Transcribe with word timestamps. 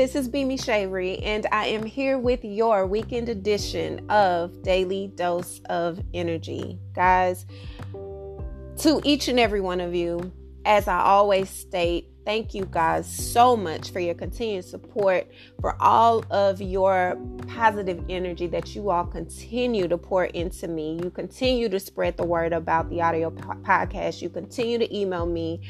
this 0.00 0.14
is 0.14 0.28
Beamy 0.28 0.56
Shavery, 0.56 1.18
and 1.18 1.46
I 1.52 1.66
am 1.66 1.84
here 1.84 2.16
with 2.16 2.42
your 2.42 2.86
weekend 2.86 3.28
edition 3.28 4.08
of 4.08 4.62
Daily 4.62 5.08
Dose 5.08 5.60
of 5.66 6.00
Energy. 6.14 6.78
Guys, 6.94 7.44
to 8.78 9.02
each 9.04 9.28
and 9.28 9.38
every 9.38 9.60
one 9.60 9.78
of 9.78 9.94
you, 9.94 10.32
as 10.64 10.88
I 10.88 11.00
always 11.00 11.50
state, 11.50 12.08
thank 12.24 12.54
you 12.54 12.64
guys 12.64 13.06
so 13.06 13.54
much 13.54 13.90
for 13.90 14.00
your 14.00 14.14
continued 14.14 14.64
support, 14.64 15.30
for 15.60 15.76
all 15.82 16.24
of 16.30 16.62
your 16.62 17.20
positive 17.48 18.02
energy 18.08 18.46
that 18.46 18.74
you 18.74 18.88
all 18.88 19.04
continue 19.04 19.86
to 19.86 19.98
pour 19.98 20.24
into 20.24 20.66
me. 20.66 20.98
You 21.04 21.10
continue 21.10 21.68
to 21.68 21.78
spread 21.78 22.16
the 22.16 22.24
word 22.24 22.54
about 22.54 22.88
the 22.88 23.02
audio 23.02 23.30
podcast. 23.30 24.22
You 24.22 24.30
continue 24.30 24.78
to 24.78 24.96
email 24.96 25.26
me 25.26 25.60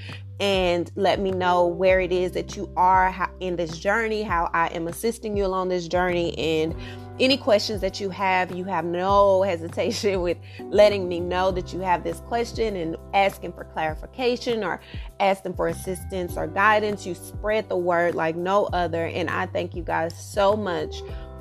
and 0.41 0.91
let 0.97 1.21
me 1.21 1.30
know 1.30 1.67
where 1.67 2.01
it 2.01 2.11
is 2.11 2.33
that 2.33 2.57
you 2.57 2.73
are 2.77 3.31
in 3.41 3.57
this 3.57 3.79
journey, 3.79 4.23
how 4.23 4.51
I 4.55 4.69
am 4.69 4.89
assisting 4.89 5.37
you 5.37 5.45
along 5.45 5.69
this 5.69 5.87
journey, 5.87 6.37
and 6.39 6.75
any 7.21 7.37
questions 7.37 7.83
that 7.83 8.01
you 8.01 8.09
have, 8.09 8.51
you 8.51 8.65
have 8.65 8.87
no 8.87 9.43
hesitation 9.45 10.23
with 10.23 10.39
letting 10.71 11.09
me 11.09 11.21
know 11.21 11.51
that 11.51 11.75
you 11.75 11.81
have 11.81 12.03
this 12.03 12.21
question 12.21 12.75
and 12.77 12.97
asking 13.12 13.53
for 13.53 13.65
clarification 13.65 14.65
or 14.65 14.81
asking 15.21 15.55
for 15.55 15.69
assistance 15.69 16.37
or 16.39 16.47
guidance. 16.47 17.05
You 17.05 17.15
spread 17.15 17.69
the 17.69 17.77
word 17.77 18.15
like 18.15 18.34
no 18.34 18.65
other, 18.67 19.07
and 19.07 19.29
I 19.29 19.45
thank 19.45 19.77
you 19.77 19.83
guys 19.83 20.15
so 20.19 20.57
much 20.57 20.97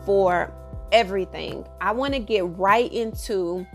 for 0.05 0.53
everything. 0.91 1.65
I 1.79 1.93
want 1.93 2.13
to 2.15 2.19
get 2.19 2.43
right 2.57 2.91
into 2.91 3.65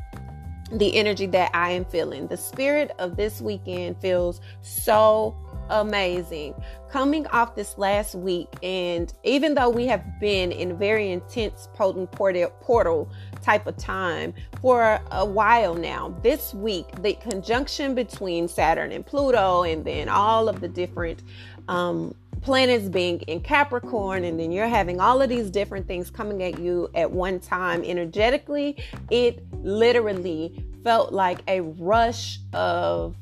the 0.72 0.96
energy 0.96 1.26
that 1.26 1.50
I 1.54 1.70
am 1.70 1.84
feeling. 1.84 2.26
The 2.26 2.36
spirit 2.36 2.90
of 2.98 3.16
this 3.16 3.40
weekend 3.40 4.00
feels 4.00 4.40
so 4.62 5.36
amazing. 5.70 6.54
Coming 6.90 7.26
off 7.28 7.54
this 7.54 7.76
last 7.76 8.14
week, 8.14 8.48
and 8.62 9.12
even 9.24 9.54
though 9.54 9.68
we 9.68 9.86
have 9.86 10.04
been 10.20 10.52
in 10.52 10.78
very 10.78 11.10
intense, 11.10 11.68
potent 11.74 12.12
portal 12.12 13.10
type 13.42 13.66
of 13.66 13.76
time 13.76 14.32
for 14.60 15.00
a 15.10 15.24
while 15.24 15.74
now, 15.74 16.16
this 16.22 16.54
week, 16.54 16.86
the 17.02 17.14
conjunction 17.14 17.94
between 17.94 18.46
Saturn 18.48 18.92
and 18.92 19.04
Pluto, 19.04 19.62
and 19.64 19.84
then 19.84 20.08
all 20.08 20.48
of 20.48 20.60
the 20.60 20.68
different 20.68 21.22
um, 21.68 22.14
planets 22.44 22.90
being 22.90 23.20
in 23.22 23.40
Capricorn, 23.40 24.24
and 24.24 24.38
then 24.38 24.52
you're 24.52 24.68
having 24.68 25.00
all 25.00 25.22
of 25.22 25.30
these 25.30 25.50
different 25.50 25.86
things 25.88 26.10
coming 26.10 26.42
at 26.42 26.58
you 26.58 26.90
at 26.94 27.10
one 27.10 27.40
time 27.40 27.82
energetically, 27.82 28.76
it 29.10 29.42
literally 29.62 30.62
felt 30.84 31.12
like 31.12 31.40
a 31.48 31.62
rush 31.62 32.38
of 32.52 33.16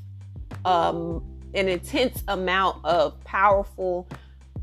um, 0.64 1.24
an 1.54 1.68
intense 1.68 2.24
amount 2.26 2.84
of 2.84 3.22
powerful 3.22 4.08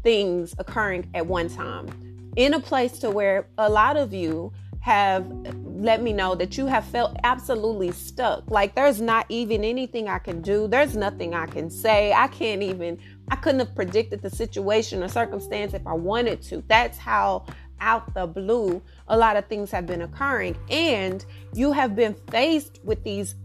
things 0.03 0.53
occurring 0.59 1.09
at 1.13 1.25
one 1.25 1.49
time 1.49 1.87
in 2.35 2.53
a 2.53 2.59
place 2.59 2.99
to 2.99 3.09
where 3.09 3.47
a 3.57 3.69
lot 3.69 3.95
of 3.95 4.13
you 4.13 4.51
have 4.81 5.25
let 5.65 6.01
me 6.01 6.13
know 6.13 6.35
that 6.35 6.57
you 6.57 6.65
have 6.65 6.85
felt 6.85 7.15
absolutely 7.23 7.91
stuck. 7.91 8.49
Like 8.49 8.75
there's 8.75 9.01
not 9.01 9.25
even 9.29 9.63
anything 9.63 10.07
I 10.07 10.19
can 10.19 10.41
do. 10.41 10.67
There's 10.67 10.95
nothing 10.95 11.33
I 11.33 11.45
can 11.47 11.69
say. 11.69 12.13
I 12.13 12.27
can't 12.27 12.61
even 12.61 12.97
I 13.31 13.35
couldn't 13.35 13.59
have 13.59 13.75
predicted 13.75 14.21
the 14.21 14.29
situation 14.29 15.03
or 15.03 15.07
circumstance 15.07 15.73
if 15.73 15.85
I 15.85 15.93
wanted 15.93 16.41
to. 16.43 16.63
That's 16.67 16.97
how 16.97 17.45
out 17.81 18.13
the 18.13 18.27
blue 18.27 18.81
a 19.07 19.17
lot 19.17 19.37
of 19.37 19.47
things 19.47 19.71
have 19.71 19.85
been 19.85 20.01
occurring 20.01 20.57
and 20.69 21.25
you 21.53 21.71
have 21.71 21.95
been 21.95 22.13
faced 22.29 22.79
with 22.83 23.01
these 23.03 23.35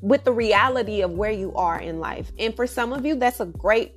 with 0.00 0.22
the 0.22 0.32
reality 0.32 1.00
of 1.00 1.10
where 1.12 1.32
you 1.32 1.52
are 1.54 1.80
in 1.80 1.98
life. 1.98 2.30
And 2.38 2.54
for 2.54 2.66
some 2.66 2.92
of 2.92 3.04
you 3.04 3.16
that's 3.16 3.40
a 3.40 3.46
great 3.46 3.94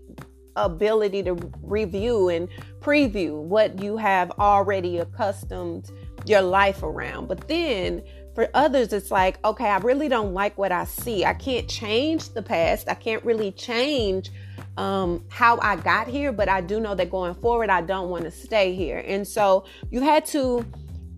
ability 0.56 1.24
to 1.24 1.36
review 1.62 2.30
and 2.30 2.50
preview 2.80 3.42
what 3.42 3.82
you 3.82 3.98
have 3.98 4.32
already 4.40 4.98
accustomed 4.98 5.92
your 6.26 6.42
life 6.42 6.84
around. 6.84 7.28
But 7.28 7.48
then 7.48 8.04
for 8.36 8.50
others, 8.54 8.94
it's 8.94 9.12
like, 9.12 9.44
okay, 9.46 9.68
I 9.68 9.78
really 9.78 10.08
don't 10.08 10.34
like 10.34 10.58
what 10.58 10.72
I 10.72 10.86
see. 10.86 11.26
I 11.26 11.34
can't 11.34 11.68
change 11.68 12.30
the 12.30 12.42
past. 12.42 12.90
I 12.90 12.96
can't 12.96 13.24
really 13.24 13.52
change 13.52 14.32
um, 14.80 15.26
how 15.28 15.60
I 15.62 15.76
got 15.76 16.08
here, 16.08 16.32
but 16.32 16.48
I 16.48 16.62
do 16.62 16.80
know 16.80 16.96
that 16.96 17.12
going 17.12 17.36
forward, 17.36 17.70
I 17.70 17.82
don't 17.82 18.10
want 18.10 18.24
to 18.24 18.32
stay 18.32 18.74
here. 18.74 19.04
And 19.06 19.28
so 19.28 19.66
you 19.92 20.02
had 20.02 20.26
to 20.28 20.66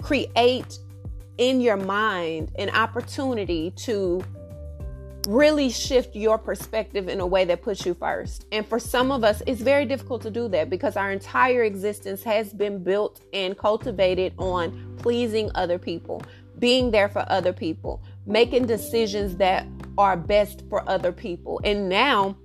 create 0.01 0.79
in 1.37 1.61
your 1.61 1.77
mind 1.77 2.51
an 2.57 2.71
opportunity 2.71 3.69
to 3.85 4.23
really 5.27 5.69
shift 5.69 6.15
your 6.15 6.39
perspective 6.39 7.07
in 7.07 7.19
a 7.19 7.25
way 7.25 7.45
that 7.45 7.61
puts 7.61 7.85
you 7.85 7.93
first. 7.93 8.47
And 8.51 8.65
for 8.65 8.79
some 8.79 9.11
of 9.11 9.23
us, 9.23 9.43
it's 9.45 9.61
very 9.61 9.85
difficult 9.85 10.23
to 10.23 10.31
do 10.31 10.47
that 10.47 10.71
because 10.71 10.97
our 10.97 11.11
entire 11.11 11.63
existence 11.63 12.23
has 12.23 12.51
been 12.53 12.83
built 12.83 13.21
and 13.31 13.55
cultivated 13.55 14.33
on 14.39 14.97
pleasing 14.97 15.51
other 15.53 15.77
people, 15.77 16.23
being 16.57 16.89
there 16.89 17.09
for 17.09 17.23
other 17.27 17.53
people, 17.53 18.01
making 18.25 18.65
decisions 18.65 19.35
that 19.35 19.67
are 19.99 20.17
best 20.17 20.63
for 20.67 20.87
other 20.89 21.11
people. 21.11 21.61
And 21.63 21.87
now, 21.87 22.35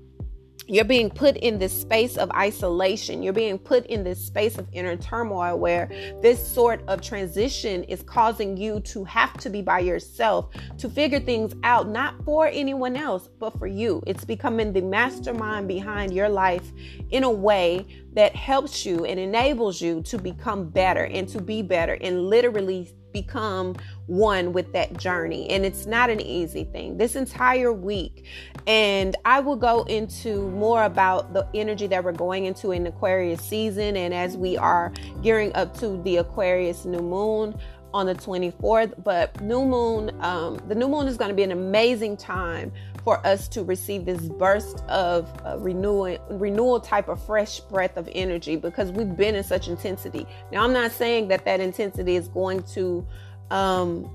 you're 0.69 0.85
being 0.85 1.11
put 1.11 1.37
in 1.37 1.59
this 1.59 1.73
space 1.73 2.17
of 2.17 2.31
isolation. 2.33 3.23
You're 3.23 3.33
being 3.33 3.59
put 3.59 3.87
in 3.87 4.03
this 4.03 4.25
space 4.25 4.59
of 4.59 4.67
inner 4.73 4.97
turmoil 4.97 5.59
where 5.59 5.89
this 6.23 6.45
sort 6.45 6.83
of 6.89 7.01
transition 7.01 7.85
is 7.85 8.03
causing 8.03 8.57
you 8.57 8.81
to 8.81 9.05
have 9.05 9.35
to 9.35 9.51
be 9.51 9.63
by 9.63 9.79
yourself 9.81 10.51
to 10.79 10.89
figure 10.89 11.21
things 11.21 11.55
out, 11.63 11.89
not 11.89 12.23
for 12.25 12.49
anyone 12.49 12.97
else, 12.97 13.29
but 13.39 13.57
for 13.59 13.69
you. 13.69 14.03
It's 14.07 14.25
becoming 14.25 14.73
the 14.73 14.83
mastermind 14.83 15.69
behind 15.69 16.13
your 16.13 16.29
life 16.29 16.73
in 17.11 17.23
a 17.23 17.31
way 17.31 17.87
that 18.15 18.35
helps 18.35 18.85
you 18.85 19.05
and 19.05 19.21
enables 19.21 19.81
you 19.81 20.03
to 20.03 20.19
become 20.19 20.69
better 20.69 21.05
and 21.05 21.29
to 21.29 21.41
be 21.41 21.63
better 21.63 21.97
and 22.01 22.29
literally 22.29 22.93
become 23.17 23.75
one 24.07 24.53
with 24.53 24.73
that 24.75 24.99
journey. 24.99 25.49
And 25.49 25.65
it's 25.65 25.87
not 25.87 26.11
an 26.11 26.21
easy 26.21 26.65
thing 26.65 26.99
this 26.99 27.17
entire 27.17 27.73
week. 27.73 28.27
And 28.67 29.17
I 29.25 29.41
will 29.41 29.57
go 29.57 29.85
into 29.85 30.51
more 30.51 30.85
about 30.85 31.33
the 31.33 31.49
energy 31.55 31.87
that 31.87 32.05
we're 32.05 32.13
going 32.13 32.45
into 32.45 32.73
in 32.73 32.87
Aquarius 32.87 33.41
season. 33.41 33.97
And 33.97 34.13
as 34.13 34.37
we 34.37 34.59
are 34.59 34.93
gearing 35.23 35.55
up 35.55 35.75
to 35.79 36.01
the 36.03 36.19
Aquarius 36.19 36.85
new 36.85 37.01
moon 37.01 37.59
on 37.97 38.07
the 38.07 38.15
24th. 38.15 38.93
But 39.03 39.41
new 39.41 39.65
moon, 39.65 40.11
um, 40.21 40.61
the 40.69 40.75
new 40.75 40.89
moon 40.89 41.09
is 41.09 41.17
going 41.17 41.31
to 41.31 41.35
be 41.35 41.43
an 41.43 41.53
amazing 41.53 42.17
time 42.17 42.71
for 43.03 43.25
us 43.27 43.49
to 43.49 43.63
receive 43.63 44.05
this 44.05 44.21
burst 44.21 44.85
of 44.89 45.33
uh, 45.45 45.57
renewal, 45.59 46.19
renewal 46.31 46.81
type 46.81 47.09
of 47.09 47.25
fresh 47.25 47.61
breath 47.61 47.97
of 47.97 48.09
energy 48.13 48.57
because 48.57 48.91
we've 48.93 49.17
been 49.17 49.35
in 49.35 49.45
such 49.45 49.69
intensity. 49.69 50.27
Now, 50.53 50.65
I'm 50.65 50.73
not 50.73 50.93
saying 50.93 51.29
that 51.29 51.45
that 51.45 51.61
intensity 51.61 52.17
is 52.17 52.29
going 52.29 52.65
to 52.75 53.07
um, 53.51 54.11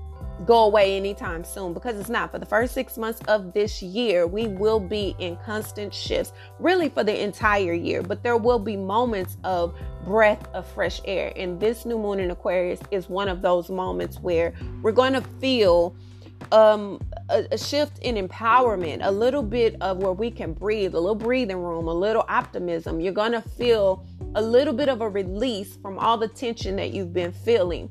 go 0.46 0.64
away 0.64 0.96
anytime 0.96 1.44
soon 1.44 1.72
because 1.72 1.98
it's 1.98 2.08
not. 2.08 2.30
For 2.30 2.38
the 2.38 2.46
first 2.46 2.74
six 2.74 2.96
months 2.96 3.20
of 3.28 3.52
this 3.52 3.82
year, 3.82 4.26
we 4.26 4.48
will 4.48 4.80
be 4.80 5.14
in 5.18 5.36
constant 5.44 5.92
shifts, 5.92 6.32
really 6.58 6.88
for 6.88 7.04
the 7.04 7.22
entire 7.22 7.72
year, 7.72 8.02
but 8.02 8.22
there 8.22 8.36
will 8.36 8.58
be 8.58 8.76
moments 8.76 9.36
of 9.44 9.74
breath 10.04 10.48
of 10.54 10.66
fresh 10.66 11.00
air. 11.04 11.32
And 11.36 11.60
this 11.60 11.84
new 11.84 11.98
moon 11.98 12.20
in 12.20 12.30
Aquarius 12.30 12.80
is 12.90 13.08
one 13.08 13.28
of 13.28 13.42
those 13.42 13.70
moments 13.70 14.18
where 14.18 14.54
we're 14.82 14.92
going 14.92 15.12
to 15.12 15.22
feel 15.40 15.94
um, 16.50 17.00
a, 17.30 17.46
a, 17.52 17.58
shift 17.58 17.98
in 18.00 18.16
empowerment, 18.16 18.98
a 19.02 19.10
little 19.10 19.44
bit 19.44 19.76
of 19.80 19.98
where 19.98 20.12
we 20.12 20.28
can 20.30 20.52
breathe, 20.52 20.94
a 20.94 20.98
little 20.98 21.14
breathing 21.14 21.58
room, 21.58 21.86
a 21.86 21.94
little 21.94 22.24
optimism. 22.28 23.00
You're 23.00 23.12
going 23.12 23.32
to 23.32 23.40
feel 23.40 24.04
a 24.34 24.42
little 24.42 24.74
bit 24.74 24.88
of 24.88 25.02
a 25.02 25.08
release 25.08 25.76
from 25.76 25.98
all 25.98 26.18
the 26.18 26.26
tension 26.26 26.74
that 26.76 26.90
you've 26.90 27.12
been 27.12 27.32
feeling 27.32 27.90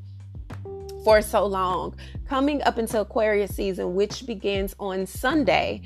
for 1.03 1.21
so 1.21 1.45
long. 1.45 1.95
Coming 2.27 2.61
up 2.63 2.77
until 2.77 3.01
Aquarius 3.01 3.55
season, 3.55 3.95
which 3.95 4.25
begins 4.25 4.75
on 4.79 5.05
Sunday, 5.05 5.81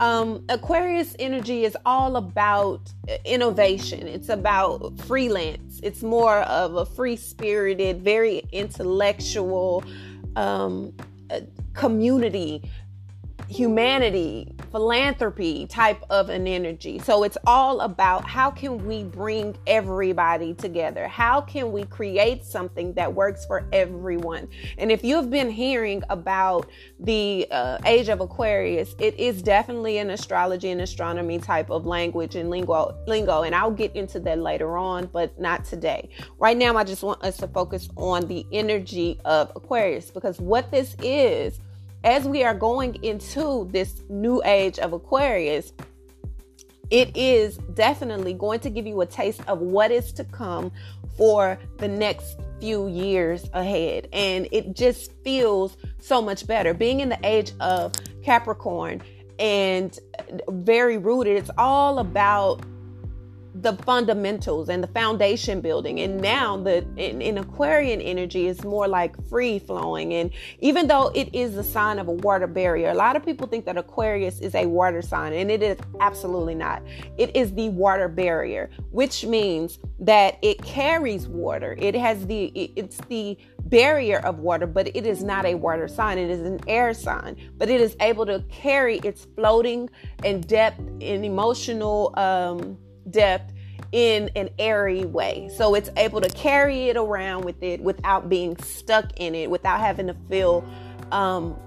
um, 0.00 0.44
Aquarius 0.48 1.14
energy 1.18 1.64
is 1.64 1.76
all 1.84 2.16
about 2.16 2.90
innovation. 3.24 4.08
It's 4.08 4.30
about 4.30 4.98
freelance. 5.00 5.78
It's 5.82 6.02
more 6.02 6.38
of 6.38 6.76
a 6.76 6.86
free 6.86 7.16
spirited, 7.16 8.00
very 8.00 8.42
intellectual, 8.50 9.84
um, 10.36 10.94
community, 11.74 12.62
humanity, 13.50 14.46
philanthropy 14.70 15.66
type 15.66 16.04
of 16.08 16.28
an 16.28 16.46
energy. 16.46 17.00
So 17.00 17.24
it's 17.24 17.36
all 17.44 17.80
about 17.80 18.24
how 18.24 18.48
can 18.48 18.86
we 18.86 19.02
bring 19.02 19.56
everybody 19.66 20.54
together? 20.54 21.08
How 21.08 21.40
can 21.40 21.72
we 21.72 21.82
create 21.84 22.44
something 22.44 22.92
that 22.94 23.12
works 23.12 23.44
for 23.44 23.66
everyone? 23.72 24.46
And 24.78 24.92
if 24.92 25.02
you've 25.02 25.30
been 25.30 25.50
hearing 25.50 26.04
about 26.10 26.70
the 27.00 27.48
uh, 27.50 27.78
age 27.86 28.08
of 28.08 28.20
Aquarius, 28.20 28.94
it 29.00 29.18
is 29.18 29.42
definitely 29.42 29.98
an 29.98 30.10
astrology 30.10 30.70
and 30.70 30.80
astronomy 30.80 31.40
type 31.40 31.70
of 31.70 31.86
language 31.86 32.36
and 32.36 32.50
lingo 32.50 32.96
lingo 33.08 33.42
and 33.42 33.52
I'll 33.52 33.72
get 33.72 33.96
into 33.96 34.20
that 34.20 34.38
later 34.38 34.78
on, 34.78 35.06
but 35.06 35.38
not 35.40 35.64
today. 35.64 36.10
Right 36.38 36.56
now 36.56 36.76
I 36.76 36.84
just 36.84 37.02
want 37.02 37.24
us 37.24 37.36
to 37.38 37.48
focus 37.48 37.88
on 37.96 38.28
the 38.28 38.46
energy 38.52 39.18
of 39.24 39.50
Aquarius 39.56 40.12
because 40.12 40.38
what 40.38 40.70
this 40.70 40.94
is 41.02 41.58
as 42.04 42.26
we 42.26 42.44
are 42.44 42.54
going 42.54 43.02
into 43.02 43.68
this 43.70 44.02
new 44.08 44.42
age 44.44 44.78
of 44.78 44.92
Aquarius, 44.92 45.72
it 46.90 47.16
is 47.16 47.56
definitely 47.74 48.34
going 48.34 48.60
to 48.60 48.70
give 48.70 48.86
you 48.86 49.00
a 49.00 49.06
taste 49.06 49.42
of 49.46 49.60
what 49.60 49.90
is 49.90 50.12
to 50.12 50.24
come 50.24 50.72
for 51.16 51.58
the 51.76 51.88
next 51.88 52.40
few 52.60 52.88
years 52.88 53.48
ahead. 53.52 54.08
And 54.12 54.48
it 54.50 54.74
just 54.74 55.12
feels 55.22 55.76
so 56.00 56.20
much 56.20 56.46
better. 56.46 56.74
Being 56.74 57.00
in 57.00 57.10
the 57.10 57.18
age 57.22 57.52
of 57.60 57.92
Capricorn 58.22 59.02
and 59.38 59.96
very 60.48 60.98
rooted, 60.98 61.36
it's 61.36 61.50
all 61.56 61.98
about 61.98 62.62
the 63.62 63.74
fundamentals 63.84 64.68
and 64.68 64.82
the 64.82 64.88
foundation 64.88 65.60
building. 65.60 66.00
And 66.00 66.20
now 66.20 66.56
the 66.56 66.78
in, 66.96 67.20
in, 67.20 67.38
aquarian 67.38 68.00
energy 68.00 68.46
is 68.46 68.64
more 68.64 68.88
like 68.88 69.14
free 69.28 69.58
flowing. 69.58 70.14
And 70.14 70.30
even 70.60 70.86
though 70.86 71.10
it 71.14 71.34
is 71.34 71.56
a 71.56 71.64
sign 71.64 71.98
of 71.98 72.08
a 72.08 72.12
water 72.12 72.46
bearer 72.46 72.90
a 72.90 72.94
lot 72.94 73.16
of 73.16 73.24
people 73.24 73.46
think 73.46 73.64
that 73.66 73.76
aquarius 73.76 74.40
is 74.40 74.54
a 74.54 74.66
water 74.66 75.02
sign 75.02 75.32
and 75.32 75.50
it 75.50 75.62
is 75.62 75.78
absolutely 76.00 76.54
not. 76.54 76.82
It 77.18 77.34
is 77.36 77.54
the 77.54 77.68
water 77.70 78.08
bearer 78.08 78.70
which 78.90 79.24
means 79.24 79.78
that 79.98 80.38
it 80.42 80.62
carries 80.62 81.28
water. 81.28 81.76
It 81.78 81.94
has 81.94 82.26
the 82.26 82.46
it's 82.76 82.98
the 83.08 83.36
bearer 83.64 84.18
of 84.24 84.38
water 84.38 84.66
but 84.66 84.94
it 84.96 85.06
is 85.06 85.22
not 85.22 85.44
a 85.44 85.54
water 85.54 85.88
sign. 85.88 86.18
It 86.18 86.30
is 86.30 86.40
an 86.40 86.60
air 86.66 86.94
sign 86.94 87.36
but 87.58 87.68
it 87.68 87.80
is 87.80 87.96
able 88.00 88.26
to 88.26 88.42
carry 88.48 88.98
its 88.98 89.26
floating 89.36 89.90
and 90.24 90.46
depth 90.46 90.78
and 90.78 91.24
emotional 91.24 92.14
um 92.18 92.78
depth 93.10 93.52
in 93.92 94.30
an 94.36 94.48
airy 94.58 95.04
way. 95.04 95.50
So 95.56 95.74
it's 95.74 95.90
able 95.96 96.20
to 96.20 96.28
carry 96.30 96.88
it 96.88 96.96
around 96.96 97.44
with 97.44 97.62
it 97.62 97.80
without 97.80 98.28
being 98.28 98.56
stuck 98.58 99.18
in 99.18 99.34
it, 99.34 99.50
without 99.50 99.80
having 99.80 100.06
to 100.06 100.16
feel 100.28 100.64
um, 101.10 101.58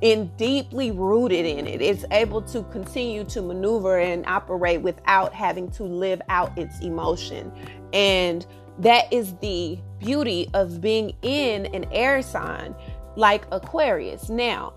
in 0.00 0.30
deeply 0.36 0.90
rooted 0.90 1.46
in 1.46 1.66
it. 1.66 1.80
It's 1.80 2.04
able 2.10 2.42
to 2.42 2.62
continue 2.64 3.24
to 3.24 3.42
maneuver 3.42 3.98
and 3.98 4.24
operate 4.26 4.82
without 4.82 5.32
having 5.32 5.70
to 5.72 5.84
live 5.84 6.20
out 6.28 6.56
its 6.56 6.78
emotion. 6.80 7.50
And 7.92 8.46
that 8.78 9.12
is 9.12 9.34
the 9.36 9.78
beauty 9.98 10.48
of 10.54 10.80
being 10.80 11.16
in 11.22 11.66
an 11.66 11.86
air 11.92 12.22
sign 12.22 12.74
like 13.16 13.46
Aquarius. 13.50 14.28
Now, 14.28 14.74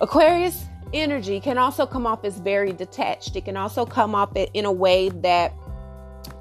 Aquarius 0.00 0.64
energy 0.92 1.40
can 1.40 1.58
also 1.58 1.86
come 1.86 2.06
off 2.06 2.24
as 2.24 2.38
very 2.38 2.72
detached. 2.72 3.36
It 3.36 3.44
can 3.44 3.56
also 3.56 3.84
come 3.84 4.14
off 4.14 4.30
in 4.36 4.64
a 4.64 4.72
way 4.72 5.08
that 5.08 5.54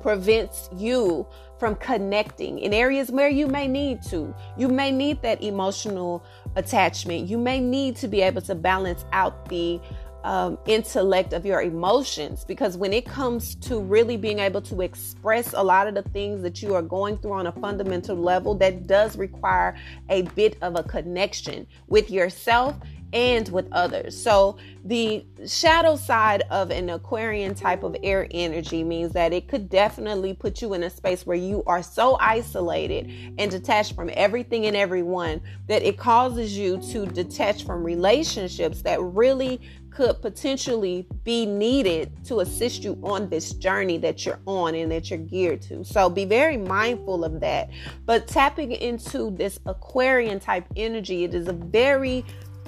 prevents 0.01 0.69
you 0.75 1.25
from 1.59 1.75
connecting 1.75 2.59
in 2.59 2.73
areas 2.73 3.11
where 3.11 3.29
you 3.29 3.47
may 3.47 3.67
need 3.67 4.01
to. 4.03 4.33
You 4.57 4.67
may 4.67 4.91
need 4.91 5.21
that 5.23 5.41
emotional 5.41 6.23
attachment. 6.55 7.27
You 7.27 7.37
may 7.37 7.59
need 7.59 7.95
to 7.97 8.07
be 8.07 8.21
able 8.21 8.41
to 8.43 8.55
balance 8.55 9.05
out 9.11 9.49
the 9.49 9.79
um, 10.23 10.57
intellect 10.65 11.31
of 11.31 11.45
your 11.45 11.61
emotions 11.61 12.43
because 12.43 12.75
when 12.75 12.91
it 12.91 13.05
comes 13.05 13.55
to 13.55 13.79
really 13.79 14.17
being 14.17 14.39
able 14.39 14.61
to 14.63 14.81
express 14.81 15.53
a 15.53 15.63
lot 15.63 15.87
of 15.87 15.95
the 15.95 16.01
things 16.09 16.41
that 16.41 16.61
you 16.61 16.75
are 16.75 16.81
going 16.81 17.17
through 17.17 17.33
on 17.33 17.47
a 17.47 17.51
fundamental 17.53 18.15
level, 18.15 18.53
that 18.55 18.87
does 18.87 19.17
require 19.17 19.77
a 20.09 20.23
bit 20.23 20.57
of 20.61 20.75
a 20.75 20.83
connection 20.83 21.65
with 21.87 22.11
yourself 22.11 22.75
and 23.13 23.47
with 23.49 23.67
others. 23.71 24.21
So, 24.21 24.57
the 24.83 25.25
shadow 25.45 25.97
side 25.97 26.43
of 26.49 26.71
an 26.71 26.89
Aquarian 26.89 27.55
type 27.55 27.83
of 27.83 27.95
air 28.03 28.27
energy 28.31 28.83
means 28.83 29.11
that 29.13 29.33
it 29.33 29.49
could 29.49 29.69
definitely 29.69 30.33
put 30.33 30.61
you 30.61 30.73
in 30.73 30.83
a 30.83 30.89
space 30.89 31.25
where 31.25 31.37
you 31.37 31.61
are 31.67 31.83
so 31.83 32.17
isolated 32.21 33.11
and 33.37 33.51
detached 33.51 33.95
from 33.95 34.09
everything 34.13 34.65
and 34.65 34.77
everyone 34.77 35.41
that 35.67 35.83
it 35.83 35.97
causes 35.97 36.57
you 36.57 36.77
to 36.91 37.05
detach 37.05 37.65
from 37.65 37.83
relationships 37.83 38.81
that 38.81 39.01
really 39.01 39.59
could 39.97 40.21
potentially 40.21 41.07
be 41.23 41.43
needed 41.43 42.11
to 42.23 42.41
assist 42.41 42.83
you 42.83 42.99
on 43.01 43.27
this 43.29 43.53
journey 43.53 43.97
that 43.97 44.27
you're 44.27 44.39
on 44.45 44.75
and 44.75 44.91
that 44.91 45.09
you're 45.09 45.17
geared 45.17 45.59
to. 45.59 45.83
So 45.83 46.07
be 46.07 46.23
very 46.23 46.55
mindful 46.55 47.25
of 47.25 47.39
that. 47.39 47.71
But 48.05 48.27
tapping 48.27 48.73
into 48.73 49.31
this 49.31 49.59
Aquarian 49.65 50.39
type 50.39 50.65
energy, 50.75 51.23
it 51.23 51.33
is 51.33 51.47
a 51.47 51.53
very 51.53 52.23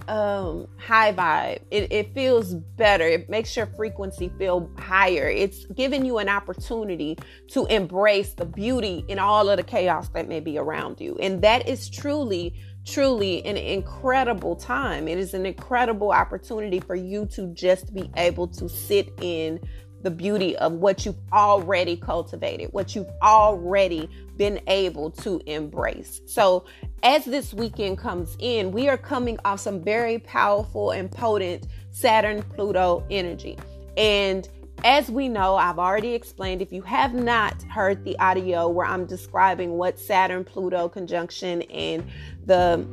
um, 0.09 0.67
high 0.77 1.13
vibe. 1.13 1.61
It, 1.69 1.91
it 1.91 2.13
feels 2.15 2.55
better. 2.55 3.05
It 3.07 3.29
makes 3.29 3.55
your 3.55 3.67
frequency 3.67 4.31
feel 4.39 4.69
higher. 4.79 5.29
It's 5.29 5.65
giving 5.67 6.03
you 6.03 6.17
an 6.17 6.27
opportunity 6.27 7.17
to 7.49 7.67
embrace 7.67 8.33
the 8.33 8.45
beauty 8.45 9.05
in 9.07 9.19
all 9.19 9.49
of 9.49 9.57
the 9.57 9.63
chaos 9.63 10.09
that 10.09 10.27
may 10.27 10.39
be 10.39 10.57
around 10.57 10.99
you. 10.99 11.15
And 11.21 11.43
that 11.43 11.69
is 11.69 11.89
truly, 11.89 12.55
truly 12.85 13.45
an 13.45 13.55
incredible 13.55 14.55
time. 14.55 15.07
It 15.07 15.19
is 15.19 15.35
an 15.35 15.45
incredible 15.45 16.11
opportunity 16.11 16.79
for 16.79 16.95
you 16.95 17.27
to 17.27 17.53
just 17.53 17.93
be 17.93 18.09
able 18.17 18.47
to 18.47 18.67
sit 18.67 19.13
in 19.21 19.59
the 20.01 20.11
beauty 20.11 20.55
of 20.57 20.73
what 20.73 21.05
you've 21.05 21.19
already 21.33 21.97
cultivated, 21.97 22.69
what 22.71 22.95
you've 22.95 23.09
already 23.21 24.09
been 24.37 24.59
able 24.67 25.11
to 25.11 25.41
embrace. 25.45 26.21
So, 26.25 26.65
as 27.03 27.25
this 27.25 27.53
weekend 27.53 27.97
comes 27.97 28.35
in, 28.39 28.71
we 28.71 28.87
are 28.89 28.97
coming 28.97 29.37
off 29.45 29.59
some 29.59 29.81
very 29.81 30.19
powerful 30.19 30.91
and 30.91 31.11
potent 31.11 31.67
Saturn 31.91 32.43
Pluto 32.43 33.05
energy. 33.09 33.57
And 33.97 34.47
as 34.83 35.09
we 35.11 35.27
know, 35.27 35.55
I've 35.55 35.79
already 35.79 36.13
explained, 36.13 36.61
if 36.61 36.71
you 36.71 36.81
have 36.83 37.13
not 37.13 37.61
heard 37.63 38.03
the 38.05 38.17
audio 38.19 38.69
where 38.69 38.85
I'm 38.85 39.05
describing 39.05 39.71
what 39.71 39.99
Saturn 39.99 40.45
Pluto 40.45 40.87
conjunction 40.87 41.63
and 41.63 42.05
the 42.45 42.87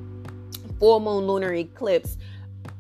full 0.81 1.01
moon 1.01 1.27
lunar 1.27 1.55
eclipse 1.55 2.17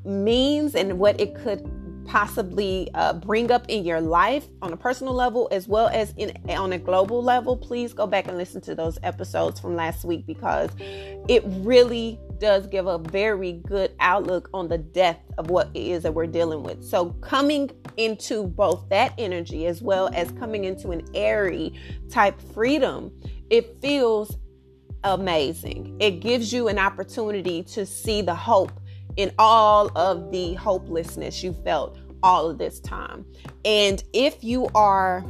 means 0.04 0.74
and 0.74 0.98
what 0.98 1.20
it 1.20 1.34
could 1.34 1.75
possibly 2.06 2.88
uh, 2.94 3.12
bring 3.12 3.50
up 3.50 3.64
in 3.68 3.84
your 3.84 4.00
life 4.00 4.48
on 4.62 4.72
a 4.72 4.76
personal 4.76 5.12
level 5.12 5.48
as 5.50 5.68
well 5.68 5.88
as 5.88 6.14
in 6.16 6.32
on 6.50 6.72
a 6.72 6.78
global 6.78 7.22
level 7.22 7.56
please 7.56 7.92
go 7.92 8.06
back 8.06 8.28
and 8.28 8.36
listen 8.36 8.60
to 8.60 8.74
those 8.74 8.98
episodes 9.02 9.60
from 9.60 9.74
last 9.74 10.04
week 10.04 10.26
because 10.26 10.70
it 11.28 11.42
really 11.46 12.18
does 12.38 12.66
give 12.66 12.86
a 12.86 12.98
very 12.98 13.52
good 13.66 13.92
outlook 14.00 14.50
on 14.52 14.68
the 14.68 14.78
depth 14.78 15.32
of 15.38 15.48
what 15.48 15.70
it 15.72 15.80
is 15.80 16.02
that 16.02 16.12
we're 16.12 16.26
dealing 16.26 16.62
with. 16.62 16.84
So 16.84 17.10
coming 17.22 17.70
into 17.96 18.44
both 18.44 18.86
that 18.90 19.14
energy 19.16 19.66
as 19.66 19.80
well 19.80 20.10
as 20.12 20.30
coming 20.32 20.64
into 20.64 20.90
an 20.90 21.02
airy 21.14 21.72
type 22.10 22.38
freedom 22.52 23.10
it 23.50 23.80
feels 23.80 24.36
amazing. 25.04 25.96
It 26.00 26.20
gives 26.20 26.52
you 26.52 26.68
an 26.68 26.78
opportunity 26.78 27.62
to 27.64 27.86
see 27.86 28.22
the 28.22 28.34
hope 28.34 28.72
in 29.16 29.32
all 29.38 29.90
of 29.96 30.30
the 30.30 30.54
hopelessness 30.54 31.42
you 31.42 31.52
felt 31.52 31.98
all 32.22 32.50
of 32.50 32.58
this 32.58 32.80
time. 32.80 33.24
And 33.64 34.02
if 34.12 34.42
you 34.42 34.68
are 34.74 35.24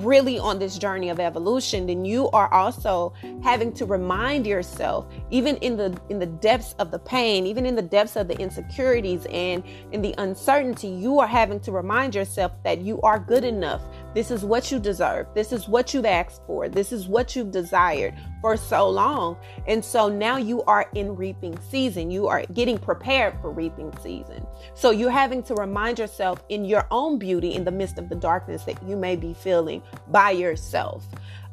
really 0.00 0.38
on 0.38 0.58
this 0.58 0.78
journey 0.78 1.08
of 1.08 1.20
evolution 1.20 1.86
then 1.86 2.04
you 2.04 2.28
are 2.30 2.52
also 2.52 3.12
having 3.42 3.72
to 3.72 3.84
remind 3.84 4.46
yourself 4.46 5.06
even 5.30 5.56
in 5.58 5.76
the 5.76 5.96
in 6.08 6.18
the 6.18 6.26
depths 6.26 6.74
of 6.78 6.90
the 6.90 6.98
pain 6.98 7.46
even 7.46 7.64
in 7.64 7.74
the 7.74 7.82
depths 7.82 8.16
of 8.16 8.26
the 8.26 8.36
insecurities 8.38 9.26
and 9.30 9.62
in 9.92 10.02
the 10.02 10.14
uncertainty 10.18 10.88
you 10.88 11.18
are 11.18 11.26
having 11.26 11.60
to 11.60 11.70
remind 11.70 12.14
yourself 12.14 12.52
that 12.64 12.80
you 12.80 13.00
are 13.02 13.18
good 13.18 13.44
enough 13.44 13.82
this 14.14 14.30
is 14.30 14.44
what 14.44 14.70
you 14.70 14.78
deserve. 14.78 15.26
This 15.34 15.52
is 15.52 15.68
what 15.68 15.92
you've 15.92 16.06
asked 16.06 16.42
for. 16.46 16.68
This 16.68 16.92
is 16.92 17.08
what 17.08 17.34
you've 17.34 17.50
desired 17.50 18.14
for 18.40 18.56
so 18.56 18.88
long. 18.88 19.36
And 19.66 19.84
so 19.84 20.08
now 20.08 20.36
you 20.36 20.62
are 20.62 20.88
in 20.94 21.16
reaping 21.16 21.58
season. 21.70 22.10
You 22.10 22.28
are 22.28 22.44
getting 22.52 22.78
prepared 22.78 23.34
for 23.40 23.50
reaping 23.50 23.92
season. 24.02 24.46
So 24.74 24.92
you're 24.92 25.10
having 25.10 25.42
to 25.44 25.54
remind 25.54 25.98
yourself 25.98 26.44
in 26.48 26.64
your 26.64 26.86
own 26.90 27.18
beauty 27.18 27.54
in 27.54 27.64
the 27.64 27.72
midst 27.72 27.98
of 27.98 28.08
the 28.08 28.14
darkness 28.14 28.62
that 28.64 28.80
you 28.86 28.96
may 28.96 29.16
be 29.16 29.34
feeling 29.34 29.82
by 30.08 30.30
yourself. 30.30 31.04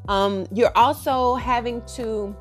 Um, 0.08 0.48
you're 0.54 0.76
also 0.78 1.36
having 1.36 1.82
to 1.96 2.36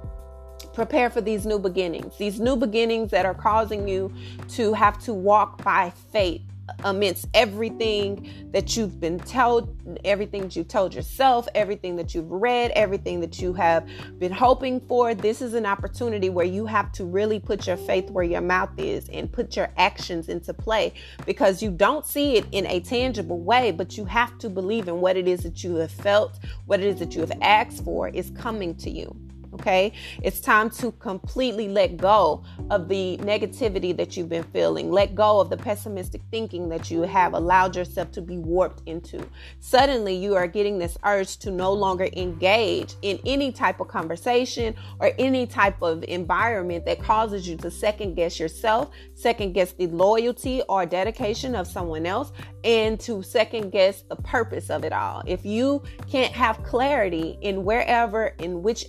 prepare 0.75 1.11
for 1.11 1.21
these 1.21 1.47
new 1.47 1.59
beginnings, 1.59 2.17
these 2.19 2.41
new 2.41 2.57
beginnings 2.57 3.11
that 3.11 3.25
are 3.25 3.35
causing 3.35 3.89
you 3.89 4.13
to 4.51 4.73
have 4.73 4.99
to 5.01 5.15
walk 5.15 5.63
by 5.65 5.93
faith 6.13 6.43
amidst 6.85 7.27
everything 7.35 8.51
that 8.53 8.77
you've 8.77 9.01
been 9.01 9.19
told, 9.21 9.77
everything 10.05 10.43
that 10.43 10.57
you've 10.57 10.69
told 10.69 10.95
yourself, 10.95 11.49
everything 11.55 11.97
that 11.97 12.15
you've 12.15 12.31
read, 12.31 12.71
everything 12.73 13.21
that 13.21 13.41
you 13.41 13.53
have 13.53 13.89
been 14.19 14.33
hoping 14.33 14.81
for. 14.81 15.15
This 15.15 15.43
is 15.43 15.55
an 15.55 15.67
opportunity 15.67 16.31
where 16.31 16.47
you 16.47 16.67
have 16.67 16.93
to 16.93 17.05
really 17.05 17.39
put 17.39 17.67
your 17.67 17.77
faith 17.77 18.11
where 18.11 18.25
your 18.25 18.41
mouth 18.41 18.71
is 18.79 19.09
and 19.11 19.31
put 19.31 19.57
your 19.57 19.71
actions 19.77 20.29
into 20.29 20.53
play 20.55 20.93
because 21.27 21.63
you 21.63 21.71
don't 21.71 22.07
see 22.07 22.37
it 22.37 22.47
in 22.53 22.67
a 22.67 22.81
tangible 22.81 23.41
way, 23.41 23.71
but 23.71 23.97
you 23.97 24.05
have 24.05 24.37
to 24.39 24.49
believe 24.49 24.89
in 24.89 25.01
what 25.01 25.17
it 25.17 25.29
is 25.29 25.43
that 25.43 25.63
you 25.63 25.77
have 25.77 25.91
felt, 25.91 26.39
what 26.67 26.81
it 26.81 26.87
is 26.87 26.97
that 26.97 27.15
you 27.15 27.21
have 27.21 27.33
asked 27.43 27.85
for 27.85 28.09
is 28.09 28.31
coming 28.31 28.75
to 28.77 28.91
you. 28.91 29.15
Okay. 29.61 29.93
It's 30.23 30.41
time 30.41 30.71
to 30.71 30.91
completely 30.93 31.69
let 31.69 31.99
go 31.99 32.43
of 32.71 32.89
the 32.89 33.19
negativity 33.19 33.95
that 33.95 34.17
you've 34.17 34.31
been 34.31 34.45
feeling. 34.45 34.91
Let 34.91 35.15
go 35.15 35.39
of 35.39 35.51
the 35.51 35.59
pessimistic 35.59 36.23
thinking 36.31 36.71
that 36.71 36.91
you 36.91 37.03
have 37.03 37.35
allowed 37.35 37.77
yourself 37.77 38.11
to 38.13 38.23
be 38.23 38.39
warped 38.39 38.83
into. 38.87 39.23
Suddenly, 39.59 40.17
you 40.17 40.35
are 40.35 40.47
getting 40.47 40.79
this 40.79 40.97
urge 41.05 41.37
to 41.41 41.51
no 41.51 41.75
longer 41.75 42.09
engage 42.17 42.95
in 43.03 43.21
any 43.27 43.53
type 43.53 43.81
of 43.81 43.89
conversation 43.89 44.75
or 44.99 45.13
any 45.19 45.47
type 45.47 45.83
of 45.83 46.05
environment 46.05 46.87
that 46.87 47.03
causes 47.03 47.47
you 47.47 47.59
to 47.59 47.71
second 47.71 48.15
guess 48.15 48.41
yourself, 48.41 48.89
second 49.13 49.53
guess 49.53 49.75
the 49.75 49.89
loyalty 49.89 50.63
or 50.71 50.87
dedication 50.87 51.55
of 51.55 51.67
someone 51.67 52.07
else, 52.07 52.33
and 52.65 52.99
to 53.01 53.23
second 53.23 53.73
guess 53.73 54.05
the 54.09 54.17
purpose 54.17 54.71
of 54.71 54.85
it 54.85 54.93
all. 54.95 55.23
If 55.27 55.45
you 55.45 55.83
can't 56.11 56.33
have 56.33 56.63
clarity 56.63 57.37
in 57.43 57.63
wherever, 57.63 58.29
in 58.39 58.63
which 58.63 58.87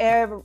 era, 0.00 0.42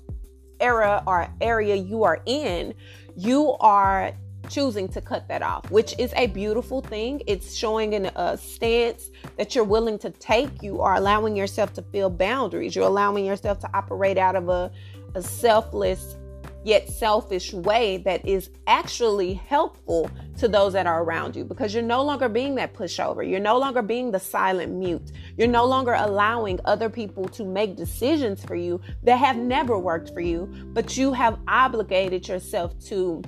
era 0.60 1.04
or 1.08 1.28
area 1.42 1.76
you 1.76 2.04
are 2.04 2.22
in, 2.26 2.74
you 3.16 3.54
are 3.60 4.14
choosing 4.50 4.88
to 4.90 5.02
cut 5.02 5.28
that 5.28 5.42
off, 5.42 5.70
which 5.72 5.98
is 5.98 6.14
a 6.16 6.28
beautiful 6.28 6.82
thing. 6.82 7.22
It's 7.26 7.56
showing 7.56 7.94
in 7.94 8.06
a 8.16 8.38
stance 8.38 9.10
that 9.38 9.56
you're 9.56 9.64
willing 9.64 9.98
to 10.00 10.12
take. 10.12 10.62
You 10.62 10.82
are 10.82 10.96
allowing 10.96 11.36
yourself 11.36 11.74
to 11.74 11.82
feel 11.82 12.10
boundaries. 12.10 12.76
You're 12.76 12.86
allowing 12.86 13.26
yourself 13.26 13.60
to 13.62 13.70
operate 13.74 14.18
out 14.18 14.36
of 14.36 14.50
a, 14.50 14.72
a 15.16 15.22
selfless 15.22 16.16
yet 16.66 16.90
selfish 16.90 17.54
way 17.54 17.98
that 17.98 18.28
is 18.28 18.50
actually 18.68 19.36
helpful 19.36 20.10
to 20.38 20.48
those 20.48 20.74
that 20.74 20.88
are 20.88 21.04
around 21.04 21.36
you 21.36 21.44
because 21.44 21.74
you're 21.74 21.84
no 21.84 22.04
longer 22.04 22.28
being 22.28 22.56
that 22.56 22.74
pushover. 22.74 23.28
You're 23.28 23.40
no 23.40 23.58
longer 23.58 23.82
being 23.82 24.12
the 24.12 24.20
silent 24.20 24.74
mute. 24.74 25.12
You're 25.38 25.48
no 25.48 25.66
longer 25.66 25.94
allowing 25.94 26.60
other 26.66 26.90
people 26.90 27.28
to 27.30 27.46
make 27.46 27.76
decisions 27.76 28.44
for 28.44 28.56
you 28.56 28.82
that 29.04 29.18
have 29.18 29.38
never 29.38 29.78
worked 29.78 30.14
for 30.14 30.22
you, 30.22 30.48
but 30.74 30.98
you 30.98 31.14
have 31.14 31.40
obligated 31.48 32.28
yourself 32.28 32.78
to 32.86 33.22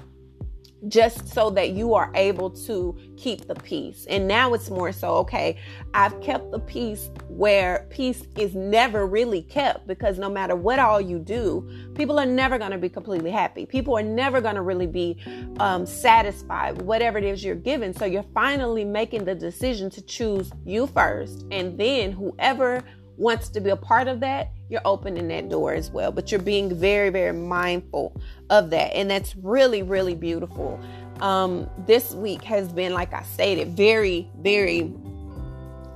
just 0.88 1.28
so 1.28 1.50
that 1.50 1.72
you 1.72 1.94
are 1.94 2.12
able 2.16 2.50
to 2.50 2.96
keep 3.18 3.48
the 3.48 3.56
peace. 3.56 4.06
And 4.10 4.28
now 4.28 4.54
it's 4.54 4.70
more 4.70 4.92
so, 4.92 5.16
okay, 5.16 5.58
I've 5.94 6.20
kept 6.22 6.52
the 6.52 6.60
peace 6.60 7.10
where 7.28 7.88
peace 7.90 8.24
is 8.38 8.56
never 8.56 9.06
really 9.06 9.42
kept 9.42 9.88
because 9.88 10.20
no 10.20 10.30
matter 10.30 10.56
what 10.56 10.80
all 10.80 11.02
you 11.02 11.20
do, 11.20 11.68
people 11.96 12.20
are 12.20 12.26
never 12.26 12.58
going 12.58 12.72
to 12.72 12.78
be 12.78 12.90
completely 12.90 13.32
happy. 13.32 13.66
People 13.66 13.98
are 13.98 14.04
never 14.04 14.40
going 14.40 14.56
to 14.56 14.62
really 14.62 14.88
be 14.88 15.18
um, 15.60 15.86
satisfied 15.86 16.78
with 16.78 16.86
whatever 16.86 17.18
it 17.18 17.24
is 17.24 17.44
you're 17.44 17.56
given. 17.56 17.94
So 17.94 18.06
you're 18.06 18.26
finally 18.34 18.86
making 18.86 19.26
the 19.26 19.36
decision 19.36 19.90
to 19.92 20.02
choose 20.02 20.52
you 20.66 20.88
first. 20.88 21.46
And 21.52 21.78
then 21.78 22.12
whoever 22.12 22.84
wants 23.18 23.50
to 23.50 23.60
be 23.60 23.72
a 23.72 23.76
part 23.76 24.08
of 24.08 24.20
that, 24.22 24.52
you're 24.70 24.82
opening 24.86 25.28
that 25.30 25.50
door 25.50 25.74
as 25.74 25.90
well. 25.90 26.12
But 26.12 26.32
you're 26.32 26.42
being 26.42 26.74
very, 26.74 27.10
very 27.10 27.34
mindful 27.34 28.20
of 28.50 28.70
that. 28.70 28.96
And 28.96 29.10
that's 29.10 29.36
really, 29.36 29.84
really 29.84 30.16
beautiful. 30.16 30.80
Um, 31.20 31.70
this 31.86 32.14
week 32.14 32.44
has 32.44 32.72
been, 32.72 32.94
like 32.94 33.14
I 33.14 33.24
stated, 33.24 33.76
very, 33.76 34.30
very 34.40 34.94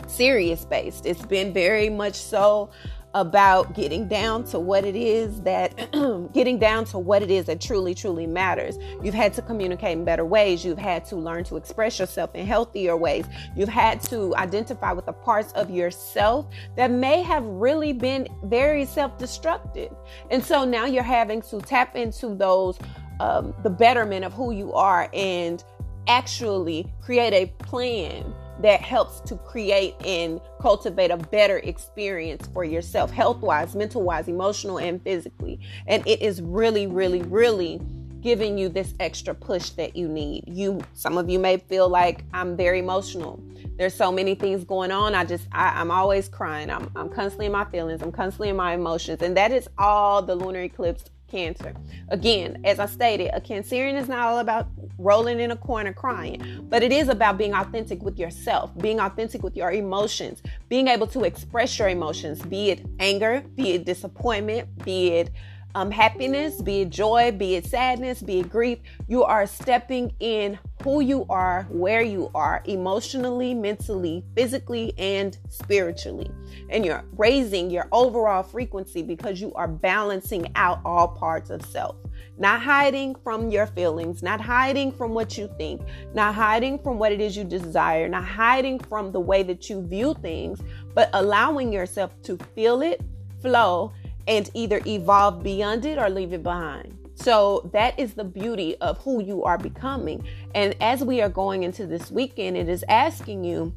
serious 0.08 0.66
based. 0.66 1.06
It's 1.06 1.25
been 1.25 1.54
very 1.54 1.90
much 1.90 2.16
so 2.16 2.72
about 3.13 3.74
getting 3.74 4.08
down 4.08 4.44
to 4.46 4.60
what 4.60 4.86
it 4.86 4.96
is 4.96 5.41
that 5.41 5.75
getting 6.34 6.58
down 6.58 6.86
to 6.86 6.98
what 6.98 7.22
it 7.22 7.30
is 7.30 7.46
that 7.46 7.60
truly 7.60 7.94
truly 7.94 8.25
matters. 8.25 8.77
You've 9.03 9.13
had 9.13 9.34
to 9.34 9.41
communicate 9.41 9.98
in 9.98 10.06
better 10.06 10.25
ways. 10.25 10.63
You've 10.63 10.77
had 10.77 11.06
to 11.06 11.15
learn 11.15 11.44
to 11.46 11.58
express 11.58 12.00
yourself 12.00 12.34
in 12.36 12.46
healthier 12.46 12.96
ways. 12.96 13.25
You've 13.56 13.70
had 13.70 14.01
to 14.03 14.36
identify 14.38 14.94
with 14.94 15.06
the 15.06 15.13
parts 15.13 15.51
of 15.53 15.70
yourself 15.70 16.48
that 16.75 16.91
may 16.91 17.22
have 17.22 17.44
really 17.46 17.94
been 17.94 18.27
very 18.44 18.86
self-destructive. 18.86 19.91
And 20.30 20.44
so 20.44 20.63
now 20.63 20.86
you're 20.86 21.03
having 21.03 21.41
to 21.44 21.60
tap 21.62 21.96
into 21.96 22.36
those 22.36 22.77
um, 23.20 23.53
the 23.62 23.70
betterment 23.70 24.25
of 24.25 24.34
who 24.34 24.51
you 24.51 24.74
are 24.74 25.08
and 25.13 25.63
actually 26.08 26.91
create 27.01 27.34
a 27.34 27.46
plan 27.63 28.34
that 28.62 28.82
helps 28.82 29.20
to 29.22 29.36
create 29.38 29.96
and 30.06 30.39
cultivate 30.60 31.12
a 31.12 31.18
better 31.18 31.58
experience 31.60 32.48
for 32.53 32.63
yourself, 32.63 33.12
health 33.12 33.41
wise, 33.41 33.75
mental 33.75 34.03
wise, 34.03 34.27
emotional, 34.27 34.77
and 34.77 35.01
physically. 35.03 35.60
And 35.88 36.06
it 36.08 36.22
is 36.22 36.41
really, 36.41 36.88
really, 36.88 37.22
really 37.24 37.82
giving 38.22 38.58
you 38.58 38.70
this 38.70 38.94
extra 39.00 39.34
push 39.34 39.72
that 39.72 39.96
you 39.96 40.08
need. 40.08 40.44
You 40.48 40.80
some 40.94 41.18
of 41.18 41.30
you 41.30 41.39
may 41.39 41.58
feel 41.58 41.89
like 41.89 42.24
I'm 42.34 42.56
very 42.56 42.80
emotional. 42.80 43.44
There's 43.77 43.96
so 43.96 44.12
many 44.12 44.36
things 44.36 44.63
going 44.63 44.91
on. 44.91 45.15
I 45.15 45.25
just 45.25 45.48
I, 45.51 45.82
am 45.82 45.91
always 45.91 46.30
crying. 46.30 46.70
I'm 46.70 46.89
I'm 46.96 47.10
constantly 47.10 47.48
in 47.48 47.51
my 47.51 47.65
feelings. 47.65 48.01
I'm 48.01 48.12
constantly 48.12 48.50
in 48.50 48.56
my 48.56 48.74
emotions. 48.74 49.22
And 49.22 49.36
that 49.38 49.51
is 49.51 49.68
all 49.77 50.22
the 50.22 50.36
lunar 50.36 50.62
eclipse 50.62 51.06
Cancer. 51.32 51.74
Again, 52.10 52.62
as 52.66 52.80
I 52.80 52.86
stated, 52.86 53.32
a 53.34 53.40
Cancerian 53.40 53.96
is 53.96 54.10
not 54.10 54.20
all 54.20 54.40
about 54.40 54.68
rolling 54.98 55.40
in 55.40 55.52
a 55.52 55.56
corner 55.56 55.94
crying, 55.94 56.68
but 56.70 56.84
it 56.84 56.92
is 56.92 57.08
about 57.08 57.38
being 57.38 57.54
authentic 57.54 58.04
with 58.04 58.20
yourself, 58.20 58.78
being 58.80 59.00
authentic 59.00 59.42
with 59.42 59.56
your 59.56 59.72
emotions, 59.72 60.44
being 60.68 60.90
able 60.90 61.08
to 61.08 61.24
express 61.24 61.80
your 61.80 61.88
emotions, 61.88 62.42
be 62.42 62.70
it 62.70 62.86
anger, 63.00 63.44
be 63.56 63.72
it 63.72 63.86
disappointment, 63.86 64.68
be 64.84 65.12
it 65.12 65.32
um, 65.75 65.92
happiness, 65.92 66.62
be 66.62 66.82
it 66.82 66.90
joy, 66.90 67.32
be 67.32 67.56
it 67.56 67.66
sadness, 67.66 68.22
be 68.22 68.40
it 68.40 68.50
grief. 68.50 68.80
You 69.08 69.24
are 69.24 69.46
stepping 69.46 70.13
in 70.20 70.60
who 70.84 71.01
you 71.01 71.25
are, 71.30 71.68
where 71.70 72.01
you 72.01 72.32
are, 72.34 72.62
emotionally, 72.66 73.54
mentally, 73.54 74.24
physically, 74.36 74.94
and 74.98 75.38
spiritually. 75.50 76.32
And 76.70 76.86
you're 76.86 77.04
raising 77.18 77.70
your 77.70 77.88
overall 77.92 78.44
frequency 78.44 79.01
because 79.01 79.40
you 79.40 79.54
are 79.54 79.68
balancing 79.68 80.51
out 80.56 80.82
all 80.84 81.10
parts 81.10 81.50
of 81.50 81.63
self. 81.66 81.96
Not 82.38 82.62
hiding 82.62 83.16
from 83.24 83.50
your 83.50 83.68
feelings, 83.68 84.24
not 84.24 84.42
hiding 84.42 84.92
from 84.92 85.13
what 85.13 85.38
you 85.38 85.50
think, 85.58 85.82
not 86.13 86.34
hiding 86.34 86.80
from 86.80 86.98
what 86.98 87.12
it 87.12 87.22
is 87.22 87.38
you 87.38 87.44
desire, 87.44 88.10
not 88.10 88.24
hiding 88.25 88.80
from 88.80 89.12
the 89.12 89.20
way 89.20 89.44
that 89.44 89.70
you 89.70 89.86
view 89.86 90.16
things, 90.22 90.60
but 90.96 91.10
allowing 91.13 91.72
yourself 91.72 92.20
to 92.24 92.38
feel 92.56 92.82
it, 92.82 93.01
flow, 93.42 93.92
and 94.28 94.50
either 94.54 94.82
evolve 94.86 95.44
beyond 95.44 95.86
it 95.86 95.98
or 95.98 96.10
leave 96.10 96.34
it 96.34 96.44
behind. 96.44 96.98
So 97.16 97.70
that 97.74 98.00
is 98.00 98.13
the 98.13 98.24
beauty 98.24 98.75
of 98.78 98.98
who 99.00 99.22
you 99.22 99.44
are 99.44 99.58
becoming. 99.58 100.25
And 100.56 100.75
as 100.82 101.04
we 101.04 101.22
are 101.22 101.30
going 101.30 101.63
into 101.63 101.86
this 101.86 102.10
weekend, 102.10 102.58
it 102.58 102.68
is 102.68 102.84
asking 102.90 103.44
you 103.44 103.74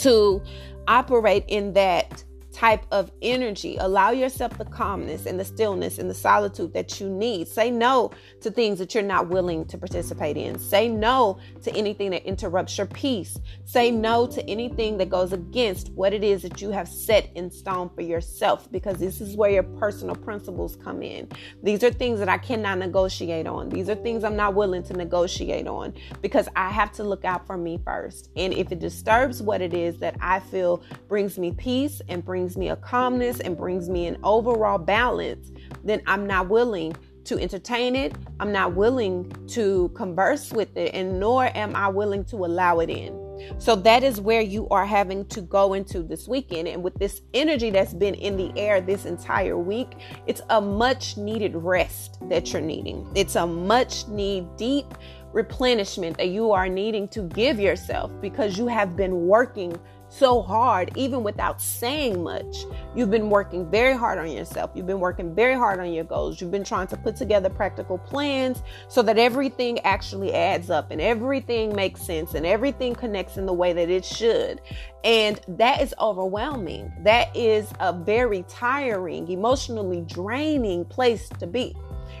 to 0.00 0.42
operate 0.86 1.44
in 1.48 1.72
that 1.74 2.24
type 2.52 2.84
of 2.92 3.10
energy. 3.22 3.76
Allow 3.80 4.10
yourself 4.10 4.56
the 4.58 4.64
calmness 4.64 5.26
and 5.26 5.40
the 5.40 5.44
stillness 5.44 5.98
and 5.98 6.08
the 6.08 6.14
solitude 6.14 6.72
that 6.74 7.00
you 7.00 7.08
need. 7.08 7.48
Say 7.48 7.70
no 7.70 8.10
to 8.40 8.50
things 8.50 8.78
that 8.78 8.94
you're 8.94 9.02
not 9.02 9.28
willing 9.28 9.64
to 9.66 9.78
participate 9.78 10.36
in. 10.36 10.58
Say 10.58 10.88
no 10.88 11.38
to 11.62 11.74
anything 11.74 12.10
that 12.10 12.24
interrupts 12.24 12.76
your 12.76 12.86
peace. 12.86 13.38
Say 13.64 13.90
no 13.90 14.26
to 14.26 14.46
anything 14.48 14.98
that 14.98 15.08
goes 15.08 15.32
against 15.32 15.90
what 15.92 16.12
it 16.12 16.22
is 16.22 16.42
that 16.42 16.60
you 16.60 16.70
have 16.70 16.88
set 16.88 17.30
in 17.34 17.50
stone 17.50 17.90
for 17.94 18.02
yourself 18.02 18.70
because 18.70 18.98
this 18.98 19.20
is 19.20 19.36
where 19.36 19.50
your 19.50 19.62
personal 19.62 20.14
principles 20.14 20.76
come 20.76 21.02
in. 21.02 21.28
These 21.62 21.82
are 21.82 21.90
things 21.90 22.18
that 22.18 22.28
I 22.28 22.38
cannot 22.38 22.78
negotiate 22.78 23.46
on. 23.46 23.70
These 23.70 23.88
are 23.88 23.94
things 23.94 24.24
I'm 24.24 24.36
not 24.36 24.54
willing 24.54 24.82
to 24.84 24.92
negotiate 24.92 25.66
on 25.66 25.94
because 26.20 26.48
I 26.54 26.70
have 26.70 26.92
to 26.92 27.04
look 27.04 27.24
out 27.24 27.46
for 27.46 27.56
me 27.56 27.80
first. 27.84 28.30
And 28.36 28.52
if 28.52 28.70
it 28.70 28.78
disturbs 28.78 29.42
what 29.42 29.62
it 29.62 29.72
is 29.72 29.98
that 29.98 30.16
I 30.20 30.40
feel 30.40 30.82
brings 31.08 31.38
me 31.38 31.52
peace 31.52 32.02
and 32.08 32.24
brings 32.24 32.41
brings 32.42 32.56
me 32.56 32.70
a 32.70 32.76
calmness 32.76 33.38
and 33.38 33.56
brings 33.56 33.88
me 33.88 34.08
an 34.08 34.18
overall 34.24 34.76
balance, 34.76 35.52
then 35.84 36.02
I'm 36.08 36.26
not 36.26 36.48
willing 36.48 36.92
to 37.22 37.38
entertain 37.38 37.94
it. 37.94 38.16
I'm 38.40 38.50
not 38.50 38.74
willing 38.74 39.32
to 39.50 39.90
converse 39.94 40.50
with 40.50 40.76
it, 40.76 40.92
and 40.92 41.20
nor 41.20 41.56
am 41.56 41.76
I 41.76 41.86
willing 41.86 42.24
to 42.24 42.38
allow 42.38 42.80
it 42.80 42.90
in. 42.90 43.16
So 43.58 43.76
that 43.76 44.02
is 44.02 44.20
where 44.20 44.40
you 44.40 44.68
are 44.70 44.84
having 44.84 45.24
to 45.26 45.40
go 45.40 45.74
into 45.74 46.02
this 46.02 46.26
weekend. 46.26 46.66
And 46.66 46.82
with 46.82 46.94
this 46.94 47.20
energy 47.32 47.70
that's 47.70 47.94
been 47.94 48.14
in 48.14 48.36
the 48.36 48.52
air 48.56 48.80
this 48.80 49.04
entire 49.04 49.56
week, 49.56 49.92
it's 50.26 50.42
a 50.50 50.60
much 50.60 51.16
needed 51.16 51.54
rest 51.54 52.18
that 52.28 52.52
you're 52.52 52.60
needing. 52.60 53.08
It's 53.14 53.36
a 53.36 53.46
much 53.46 54.08
need 54.08 54.48
deep 54.56 54.86
replenishment 55.32 56.16
that 56.18 56.28
you 56.28 56.50
are 56.50 56.68
needing 56.68 57.06
to 57.08 57.22
give 57.22 57.60
yourself 57.60 58.10
because 58.20 58.58
you 58.58 58.66
have 58.66 58.96
been 58.96 59.28
working 59.28 59.78
so 60.12 60.42
hard, 60.42 60.90
even 60.96 61.22
without 61.22 61.60
saying 61.60 62.22
much. 62.22 62.64
You've 62.94 63.10
been 63.10 63.30
working 63.30 63.70
very 63.70 63.96
hard 63.96 64.18
on 64.18 64.30
yourself. 64.30 64.70
You've 64.74 64.86
been 64.86 65.00
working 65.00 65.34
very 65.34 65.54
hard 65.54 65.80
on 65.80 65.92
your 65.92 66.04
goals. 66.04 66.40
You've 66.40 66.50
been 66.50 66.64
trying 66.64 66.86
to 66.88 66.96
put 66.96 67.16
together 67.16 67.48
practical 67.48 67.98
plans 67.98 68.62
so 68.88 69.02
that 69.02 69.18
everything 69.18 69.80
actually 69.80 70.34
adds 70.34 70.68
up 70.68 70.90
and 70.90 71.00
everything 71.00 71.74
makes 71.74 72.02
sense 72.02 72.34
and 72.34 72.44
everything 72.44 72.94
connects 72.94 73.38
in 73.38 73.46
the 73.46 73.52
way 73.52 73.72
that 73.72 73.88
it 73.88 74.04
should. 74.04 74.60
And 75.02 75.40
that 75.48 75.80
is 75.80 75.94
overwhelming. 75.98 76.92
That 77.00 77.34
is 77.34 77.72
a 77.80 77.92
very 77.92 78.44
tiring, 78.48 79.28
emotionally 79.28 80.02
draining 80.02 80.84
place 80.84 81.28
to 81.40 81.46
be. 81.46 81.74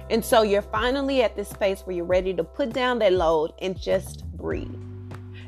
And 0.08 0.24
so 0.24 0.42
you're 0.42 0.62
finally 0.62 1.22
at 1.22 1.36
this 1.36 1.48
space 1.48 1.82
where 1.82 1.94
you're 1.94 2.04
ready 2.04 2.34
to 2.34 2.44
put 2.44 2.72
down 2.72 2.98
that 3.00 3.12
load 3.12 3.52
and 3.60 3.78
just 3.78 4.26
breathe. 4.36 4.91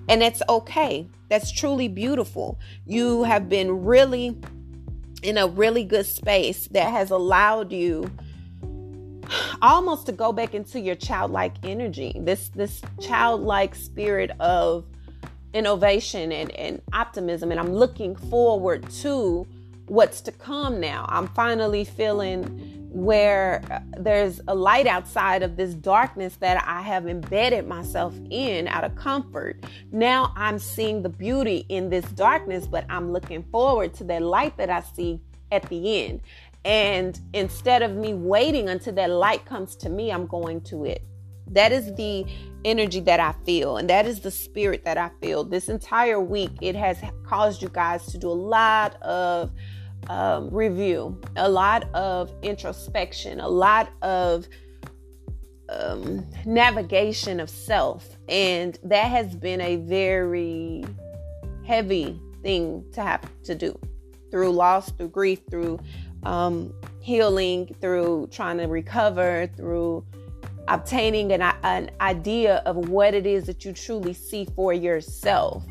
And 0.09 0.23
it's 0.23 0.43
okay. 0.49 1.09
That's 1.29 1.51
truly 1.51 1.89
beautiful. 1.89 2.59
You 2.87 3.25
have 3.25 3.49
been 3.49 3.85
really 3.85 4.37
in 5.23 5.39
a 5.39 5.47
really 5.47 5.85
good 5.85 6.07
space 6.07 6.69
that 6.69 6.91
has 6.91 7.11
allowed 7.11 7.73
you 7.73 8.11
almost 9.63 10.07
to 10.07 10.13
go 10.13 10.33
back 10.33 10.55
into 10.55 10.79
your 10.79 10.95
childlike 10.95 11.55
energy 11.63 12.13
this 12.21 12.51
this 12.51 12.83
childlike 13.01 13.75
spirit 13.75 14.31
of 14.39 14.85
innovation 15.55 16.31
and, 16.31 16.51
and 16.53 16.83
optimism 16.93 17.51
and 17.51 17.59
i'm 17.59 17.73
looking 17.73 18.15
forward 18.15 18.89
to 18.91 19.47
what's 19.87 20.21
to 20.21 20.31
come 20.31 20.79
now 20.79 21.07
i'm 21.09 21.27
finally 21.29 21.85
feeling 21.87 22.74
where 22.95 23.61
uh, 23.71 23.81
there's 23.99 24.41
a 24.47 24.55
light 24.55 24.87
outside 24.87 25.43
of 25.43 25.57
this 25.57 25.75
darkness 25.75 26.37
that 26.37 26.65
I 26.65 26.81
have 26.81 27.09
embedded 27.09 27.67
myself 27.67 28.15
in 28.31 28.69
out 28.69 28.85
of 28.85 28.95
comfort. 28.95 29.65
Now 29.91 30.33
I'm 30.37 30.61
seeing 30.61 31.03
the 31.03 31.09
beauty 31.09 31.67
in 31.69 31.91
this 31.91 32.05
darkness, 32.13 32.69
but 32.69 32.87
I'm 32.89 33.13
looking 33.13 33.43
forward 33.51 33.95
to 33.95 34.05
that 34.05 34.23
light 34.23 34.57
that 34.59 34.71
I 34.71 34.81
see 34.81 35.21
at 35.51 35.69
the 35.69 36.05
end. 36.05 36.21
And 36.65 37.21
instead 37.33 37.83
of 37.83 37.97
me 37.97 38.15
waiting 38.15 38.69
until 38.69 38.95
that 38.95 39.11
light 39.11 39.45
comes 39.45 39.75
to 39.77 39.91
me, 39.91 40.13
I'm 40.13 40.27
going 40.27 40.61
to 40.63 40.85
it. 40.85 41.03
That 41.49 41.73
is 41.73 41.93
the 41.97 42.25
energy 42.65 43.01
that 43.01 43.21
I 43.21 43.35
feel, 43.45 43.77
and 43.77 43.91
that 43.91 44.07
is 44.07 44.21
the 44.21 44.31
spirit 44.31 44.85
that 44.85 44.97
I 44.97 45.11
feel. 45.21 45.45
This 45.45 45.69
entire 45.69 46.19
week, 46.21 46.53
it 46.63 46.75
has 46.75 46.99
caused 47.27 47.61
you 47.61 47.69
guys 47.69 48.07
to 48.07 48.19
do 48.19 48.31
a 48.31 48.33
lot 48.33 49.03
of 49.03 49.51
um, 50.09 50.49
review, 50.51 51.21
a 51.37 51.49
lot 51.49 51.89
of 51.95 52.33
introspection, 52.43 53.41
a 53.41 53.49
lot 53.49 53.91
of 54.03 54.47
um, 55.69 56.27
navigation 56.45 57.41
of 57.41 57.49
self. 57.49 58.17
And 58.29 58.79
that 58.85 59.11
has 59.11 59.35
been 59.35 59.61
a 59.61 59.77
very 59.77 60.85
heavy 61.67 62.21
thing 62.43 62.85
to 62.93 63.03
have 63.03 63.23
to 63.45 63.55
do 63.55 63.79
through 64.31 64.51
loss, 64.51 64.91
through 64.93 65.09
grief, 65.09 65.41
through 65.51 65.79
um, 66.25 66.73
healing, 67.01 67.75
through 67.81 68.29
trying 68.31 68.59
to 68.59 68.65
recover, 68.65 69.49
through 69.57 70.05
obtaining 70.69 71.33
an, 71.33 71.43
an 71.63 71.91
idea 72.01 72.57
of 72.67 72.89
what 72.89 73.15
it 73.15 73.27
is 73.27 73.45
that 73.45 73.65
you 73.65 73.73
truly 73.73 74.13
see 74.15 74.47
for 74.57 74.73
yourself. 74.73 75.65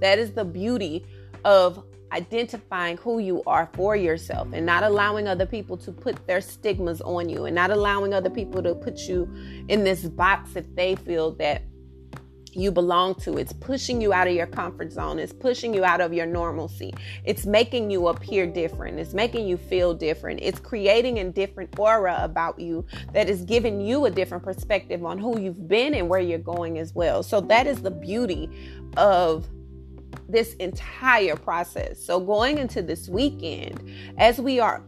That 0.00 0.18
is 0.18 0.32
the 0.32 0.44
beauty 0.44 1.06
of 1.44 1.84
identifying 2.14 2.96
who 2.98 3.18
you 3.18 3.42
are 3.46 3.68
for 3.74 3.96
yourself 3.96 4.48
and 4.52 4.64
not 4.64 4.84
allowing 4.84 5.26
other 5.26 5.46
people 5.46 5.76
to 5.76 5.90
put 5.90 6.26
their 6.26 6.40
stigmas 6.40 7.00
on 7.00 7.28
you 7.28 7.46
and 7.46 7.54
not 7.54 7.70
allowing 7.70 8.14
other 8.14 8.30
people 8.30 8.62
to 8.62 8.74
put 8.74 9.00
you 9.00 9.28
in 9.68 9.82
this 9.82 10.04
box 10.04 10.54
if 10.54 10.64
they 10.76 10.94
feel 10.94 11.32
that 11.32 11.62
you 12.52 12.70
belong 12.70 13.16
to. 13.16 13.36
It's 13.36 13.52
pushing 13.52 14.00
you 14.00 14.12
out 14.12 14.28
of 14.28 14.34
your 14.34 14.46
comfort 14.46 14.92
zone. 14.92 15.18
It's 15.18 15.32
pushing 15.32 15.74
you 15.74 15.84
out 15.84 16.00
of 16.00 16.12
your 16.12 16.26
normalcy. 16.26 16.94
It's 17.24 17.46
making 17.46 17.90
you 17.90 18.06
appear 18.06 18.46
different. 18.46 19.00
It's 19.00 19.12
making 19.12 19.48
you 19.48 19.56
feel 19.56 19.92
different. 19.92 20.38
It's 20.40 20.60
creating 20.60 21.18
a 21.18 21.30
different 21.30 21.76
aura 21.78 22.18
about 22.20 22.60
you 22.60 22.86
that 23.12 23.28
is 23.28 23.42
giving 23.42 23.80
you 23.80 24.04
a 24.04 24.10
different 24.10 24.44
perspective 24.44 25.04
on 25.04 25.18
who 25.18 25.40
you've 25.40 25.66
been 25.66 25.94
and 25.94 26.08
where 26.08 26.20
you're 26.20 26.38
going 26.38 26.78
as 26.78 26.94
well. 26.94 27.24
So 27.24 27.40
that 27.40 27.66
is 27.66 27.82
the 27.82 27.90
beauty 27.90 28.48
of 28.96 29.48
this 30.34 30.54
entire 30.54 31.36
process. 31.36 32.04
So, 32.04 32.20
going 32.20 32.58
into 32.58 32.82
this 32.82 33.08
weekend, 33.08 33.88
as 34.18 34.38
we 34.38 34.60
are 34.60 34.82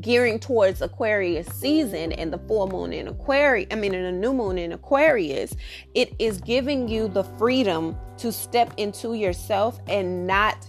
gearing 0.00 0.40
towards 0.40 0.82
Aquarius 0.82 1.46
season 1.48 2.10
and 2.12 2.32
the 2.32 2.38
full 2.38 2.66
moon 2.66 2.92
in 2.92 3.06
Aquarius, 3.08 3.68
I 3.70 3.76
mean, 3.76 3.94
in 3.94 4.04
a 4.04 4.10
new 4.10 4.32
moon 4.32 4.58
in 4.58 4.72
Aquarius, 4.72 5.54
it 5.94 6.14
is 6.18 6.40
giving 6.40 6.88
you 6.88 7.08
the 7.08 7.22
freedom 7.22 7.96
to 8.16 8.32
step 8.32 8.72
into 8.78 9.14
yourself 9.14 9.78
and 9.86 10.26
not 10.26 10.68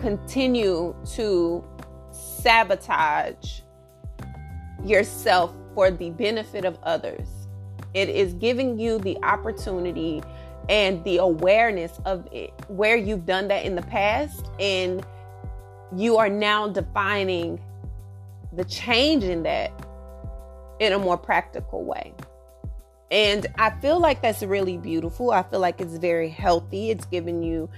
continue 0.00 0.96
to 1.12 1.62
sabotage 2.10 3.60
yourself 4.84 5.54
for 5.74 5.90
the 5.90 6.10
benefit 6.10 6.64
of 6.64 6.78
others. 6.82 7.28
It 7.92 8.08
is 8.08 8.34
giving 8.34 8.78
you 8.78 8.98
the 8.98 9.18
opportunity 9.22 10.22
and 10.70 11.02
the 11.02 11.18
awareness 11.18 11.98
of 12.06 12.26
it, 12.32 12.52
where 12.68 12.96
you've 12.96 13.26
done 13.26 13.48
that 13.48 13.64
in 13.66 13.74
the 13.74 13.82
past 13.82 14.46
and 14.60 15.04
you 15.94 16.16
are 16.16 16.28
now 16.28 16.68
defining 16.68 17.60
the 18.52 18.64
change 18.64 19.24
in 19.24 19.42
that 19.42 19.72
in 20.78 20.92
a 20.92 20.98
more 20.98 21.18
practical 21.18 21.84
way. 21.84 22.14
And 23.10 23.48
I 23.58 23.70
feel 23.80 23.98
like 23.98 24.22
that's 24.22 24.44
really 24.44 24.76
beautiful. 24.76 25.32
I 25.32 25.42
feel 25.42 25.58
like 25.58 25.80
it's 25.80 25.96
very 25.96 26.28
healthy. 26.28 26.90
It's 26.90 27.04
giving 27.06 27.42
you 27.42 27.68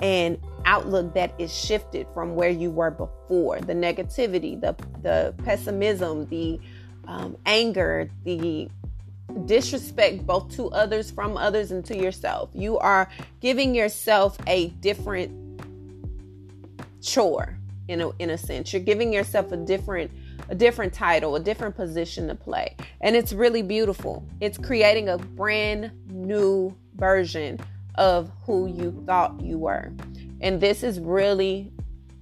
an 0.00 0.36
outlook 0.64 1.14
that 1.14 1.32
is 1.38 1.56
shifted 1.56 2.08
from 2.12 2.34
where 2.34 2.48
you 2.48 2.72
were 2.72 2.90
before. 2.90 3.60
The 3.60 3.74
negativity, 3.74 4.60
the 4.60 4.74
the 5.02 5.34
pessimism, 5.44 6.26
the 6.26 6.58
um, 7.06 7.36
anger, 7.46 8.10
the 8.24 8.68
disrespect 9.46 10.26
both 10.26 10.54
to 10.56 10.68
others, 10.70 11.10
from 11.10 11.36
others, 11.36 11.70
and 11.70 11.84
to 11.86 11.96
yourself. 11.96 12.50
You 12.54 12.78
are 12.78 13.08
giving 13.40 13.74
yourself 13.74 14.36
a 14.46 14.68
different 14.68 15.62
chore 17.02 17.56
in 17.88 18.00
a, 18.00 18.10
in 18.18 18.30
a 18.30 18.38
sense. 18.38 18.72
You're 18.72 18.82
giving 18.82 19.12
yourself 19.12 19.52
a 19.52 19.56
different 19.56 20.10
a 20.48 20.54
different 20.54 20.92
title, 20.92 21.36
a 21.36 21.40
different 21.40 21.76
position 21.76 22.26
to 22.26 22.34
play. 22.34 22.76
And 23.00 23.14
it's 23.14 23.32
really 23.32 23.62
beautiful. 23.62 24.26
It's 24.40 24.58
creating 24.58 25.08
a 25.08 25.16
brand 25.16 25.92
new 26.08 26.76
version 26.96 27.60
of 27.94 28.32
who 28.44 28.66
you 28.66 29.02
thought 29.06 29.40
you 29.40 29.58
were. 29.58 29.92
And 30.40 30.60
this 30.60 30.82
is 30.82 30.98
really 30.98 31.70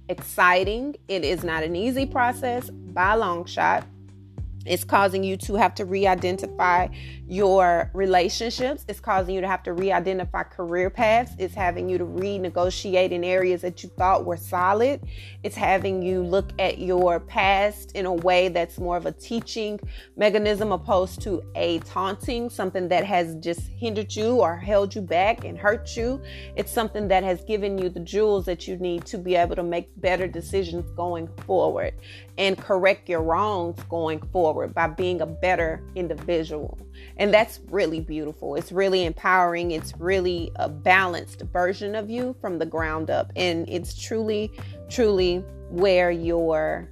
exciting. 0.09 0.95
It 1.07 1.23
is 1.23 1.43
not 1.43 1.63
an 1.63 1.75
easy 1.75 2.05
process 2.05 2.69
by 2.69 3.15
long 3.15 3.45
shot. 3.45 3.85
It's 4.69 4.83
causing 4.83 5.23
you 5.23 5.35
to 5.37 5.55
have 5.55 5.73
to 5.75 5.85
re 5.85 6.05
identify 6.05 6.87
your 7.27 7.89
relationships. 7.95 8.85
It's 8.87 8.99
causing 8.99 9.33
you 9.33 9.41
to 9.41 9.47
have 9.47 9.63
to 9.63 9.73
re 9.73 9.91
identify 9.91 10.43
career 10.43 10.91
paths. 10.91 11.31
It's 11.39 11.55
having 11.55 11.89
you 11.89 11.97
to 11.97 12.05
renegotiate 12.05 13.09
in 13.09 13.23
areas 13.23 13.61
that 13.61 13.81
you 13.81 13.89
thought 13.89 14.25
were 14.25 14.37
solid. 14.37 15.01
It's 15.41 15.55
having 15.55 16.03
you 16.03 16.21
look 16.21 16.51
at 16.59 16.77
your 16.77 17.19
past 17.19 17.93
in 17.93 18.05
a 18.05 18.13
way 18.13 18.47
that's 18.49 18.77
more 18.77 18.95
of 18.95 19.07
a 19.07 19.11
teaching 19.11 19.79
mechanism 20.15 20.71
opposed 20.71 21.21
to 21.23 21.41
a 21.55 21.79
taunting, 21.79 22.49
something 22.51 22.87
that 22.89 23.03
has 23.05 23.35
just 23.37 23.61
hindered 23.61 24.15
you 24.15 24.35
or 24.35 24.55
held 24.55 24.93
you 24.93 25.01
back 25.01 25.45
and 25.45 25.57
hurt 25.57 25.97
you. 25.97 26.21
It's 26.55 26.71
something 26.71 27.07
that 27.07 27.23
has 27.23 27.43
given 27.45 27.79
you 27.79 27.89
the 27.89 28.01
jewels 28.01 28.45
that 28.45 28.67
you 28.67 28.77
need 28.77 29.05
to 29.07 29.17
be 29.17 29.35
able 29.35 29.55
to 29.55 29.63
make 29.63 29.89
better 29.99 30.27
decisions 30.27 30.91
going 30.91 31.27
forward 31.47 31.95
and 32.39 32.57
correct 32.57 33.09
your 33.09 33.21
wrongs 33.21 33.83
going 33.89 34.21
forward 34.31 34.73
by 34.73 34.87
being 34.87 35.19
a 35.19 35.25
better 35.25 35.83
individual. 35.93 36.79
And 37.17 37.33
that's 37.33 37.59
really 37.69 37.99
beautiful. 37.99 38.55
It's 38.55 38.71
really 38.71 39.03
empowering. 39.03 39.71
It's 39.71 39.93
really 39.99 40.49
a 40.55 40.69
balanced 40.69 41.41
version 41.51 41.95
of 41.95 42.09
you 42.09 42.33
from 42.39 42.57
the 42.57 42.65
ground 42.65 43.09
up. 43.09 43.33
And 43.35 43.67
it's 43.67 44.01
truly, 44.01 44.53
truly 44.89 45.43
where 45.69 46.11
your 46.11 46.89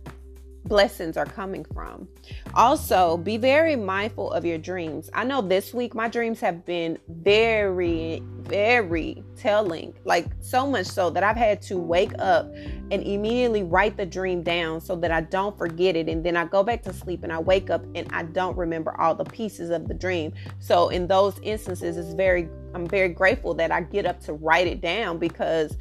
blessings 0.68 1.18
are 1.18 1.26
coming 1.26 1.66
from. 1.74 2.08
Also, 2.54 3.18
be 3.18 3.38
very 3.38 3.76
mindful 3.76 4.32
of 4.32 4.46
your 4.46 4.58
dreams. 4.58 5.10
I 5.14 5.24
know 5.24 5.42
this 5.42 5.74
week 5.74 5.96
my 5.96 6.08
dreams 6.08 6.40
have 6.42 6.66
been 6.66 6.98
very, 7.08 8.22
very 8.42 9.24
telling, 9.36 9.94
like 10.04 10.28
so 10.40 10.68
much 10.68 10.88
so 10.88 11.10
that 11.10 11.24
I've 11.24 11.38
had 11.38 11.62
to 11.64 11.78
wake 11.78 12.14
up 12.20 12.52
and 12.92 13.04
immediately 13.04 13.64
write 13.64 13.98
the 13.98 14.06
dream 14.06 14.44
down 14.44 14.82
so 14.82 14.96
that 14.98 15.12
I 15.12 15.22
don't 15.22 15.58
forget 15.58 15.96
it. 15.96 16.10
And 16.10 16.26
then 16.26 16.36
I 16.36 16.46
go 16.46 16.64
back 16.64 16.84
to 16.84 16.94
sleep 16.94 17.24
and 17.24 17.32
I 17.32 17.40
wake 17.40 17.70
up 17.70 17.84
and 17.96 18.08
I 18.12 18.24
don't 18.24 18.58
remember 18.58 19.00
all 19.00 19.16
the 19.16 19.26
pieces 19.26 19.70
of 19.70 19.88
the 19.88 19.94
dream. 19.94 20.34
So, 20.60 20.90
in 20.90 21.08
those 21.08 21.40
instances, 21.44 21.98
it's 21.98 22.14
very, 22.14 22.50
I'm 22.74 22.88
very 22.88 23.10
grateful 23.10 23.54
that 23.56 23.72
I 23.72 23.82
get 23.82 24.06
up 24.06 24.20
to 24.22 24.34
write 24.34 24.68
it 24.68 24.82
down 24.82 25.18
because 25.18 25.78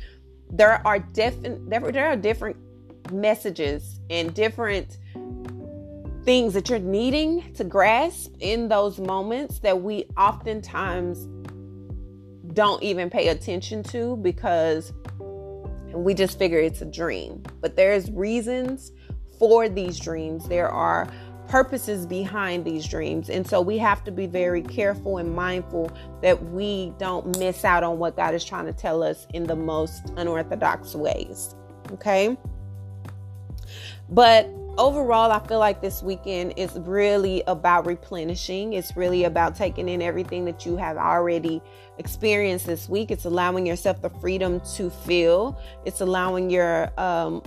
there 0.50 0.86
are 0.86 0.98
different 0.98 1.68
there, 1.68 1.80
there 1.80 2.06
are 2.06 2.16
different 2.16 2.56
messages 3.12 4.00
and 4.10 4.32
different 4.34 4.98
things 6.24 6.54
that 6.54 6.68
you're 6.68 6.78
needing 6.78 7.52
to 7.54 7.64
grasp 7.64 8.34
in 8.40 8.68
those 8.68 8.98
moments 8.98 9.60
that 9.60 9.80
we 9.80 10.04
oftentimes 10.16 11.28
don't 12.52 12.82
even 12.82 13.08
pay 13.08 13.28
attention 13.28 13.82
to 13.82 14.16
because 14.16 14.92
we 15.94 16.14
just 16.14 16.38
figure 16.38 16.58
it's 16.58 16.82
a 16.82 16.86
dream. 16.86 17.42
But 17.60 17.76
there's 17.76 18.10
reasons 18.10 18.92
for 19.38 19.68
these 19.68 19.98
dreams. 20.00 20.48
There 20.48 20.68
are 20.68 21.08
purposes 21.48 22.06
behind 22.06 22.64
these 22.64 22.86
dreams. 22.88 23.30
And 23.30 23.46
so 23.46 23.60
we 23.60 23.78
have 23.78 24.02
to 24.04 24.10
be 24.10 24.26
very 24.26 24.62
careful 24.62 25.18
and 25.18 25.34
mindful 25.34 25.90
that 26.22 26.42
we 26.50 26.92
don't 26.98 27.38
miss 27.38 27.64
out 27.64 27.84
on 27.84 27.98
what 27.98 28.16
God 28.16 28.34
is 28.34 28.44
trying 28.44 28.66
to 28.66 28.72
tell 28.72 29.02
us 29.02 29.26
in 29.32 29.44
the 29.44 29.56
most 29.56 30.12
unorthodox 30.16 30.94
ways. 30.94 31.54
Okay? 31.92 32.36
But 34.08 34.48
overall, 34.78 35.32
I 35.32 35.40
feel 35.46 35.58
like 35.58 35.80
this 35.80 36.02
weekend 36.02 36.54
is 36.56 36.72
really 36.78 37.42
about 37.46 37.86
replenishing. 37.86 38.74
It's 38.74 38.96
really 38.96 39.24
about 39.24 39.56
taking 39.56 39.88
in 39.88 40.02
everything 40.02 40.44
that 40.44 40.64
you 40.64 40.76
have 40.76 40.96
already 40.96 41.60
experienced 41.98 42.66
this 42.66 42.88
week. 42.88 43.10
It's 43.10 43.24
allowing 43.24 43.66
yourself 43.66 44.02
the 44.02 44.10
freedom 44.10 44.60
to 44.74 44.90
feel. 44.90 45.58
It's 45.84 46.00
allowing 46.00 46.50
your 46.50 46.90
um, 46.98 47.42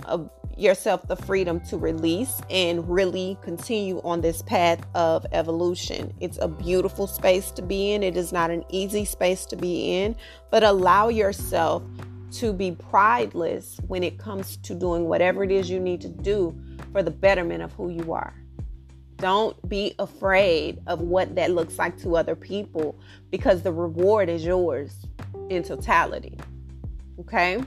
yourself 0.56 1.06
the 1.08 1.16
freedom 1.16 1.58
to 1.60 1.78
release 1.78 2.40
and 2.50 2.86
really 2.88 3.38
continue 3.40 4.00
on 4.04 4.20
this 4.20 4.42
path 4.42 4.80
of 4.94 5.24
evolution. 5.32 6.12
It's 6.20 6.38
a 6.42 6.48
beautiful 6.48 7.06
space 7.06 7.50
to 7.52 7.62
be 7.62 7.92
in. 7.92 8.02
It 8.02 8.16
is 8.16 8.32
not 8.32 8.50
an 8.50 8.64
easy 8.68 9.04
space 9.06 9.46
to 9.46 9.56
be 9.56 9.96
in, 9.96 10.16
but 10.50 10.62
allow 10.62 11.08
yourself 11.08 11.82
to 12.32 12.52
be 12.52 12.72
prideless 12.72 13.80
when 13.86 14.02
it 14.02 14.18
comes 14.18 14.56
to 14.58 14.74
doing 14.74 15.04
whatever 15.04 15.44
it 15.44 15.50
is 15.50 15.70
you 15.70 15.80
need 15.80 16.00
to 16.00 16.08
do 16.08 16.58
for 16.92 17.02
the 17.02 17.10
betterment 17.10 17.62
of 17.62 17.72
who 17.72 17.90
you 17.90 18.12
are. 18.12 18.34
Don't 19.16 19.68
be 19.68 19.94
afraid 19.98 20.80
of 20.86 21.02
what 21.02 21.34
that 21.34 21.50
looks 21.50 21.78
like 21.78 21.98
to 21.98 22.16
other 22.16 22.34
people 22.34 22.98
because 23.30 23.62
the 23.62 23.72
reward 23.72 24.28
is 24.28 24.44
yours 24.44 24.94
in 25.50 25.62
totality. 25.62 26.38
Okay? 27.20 27.62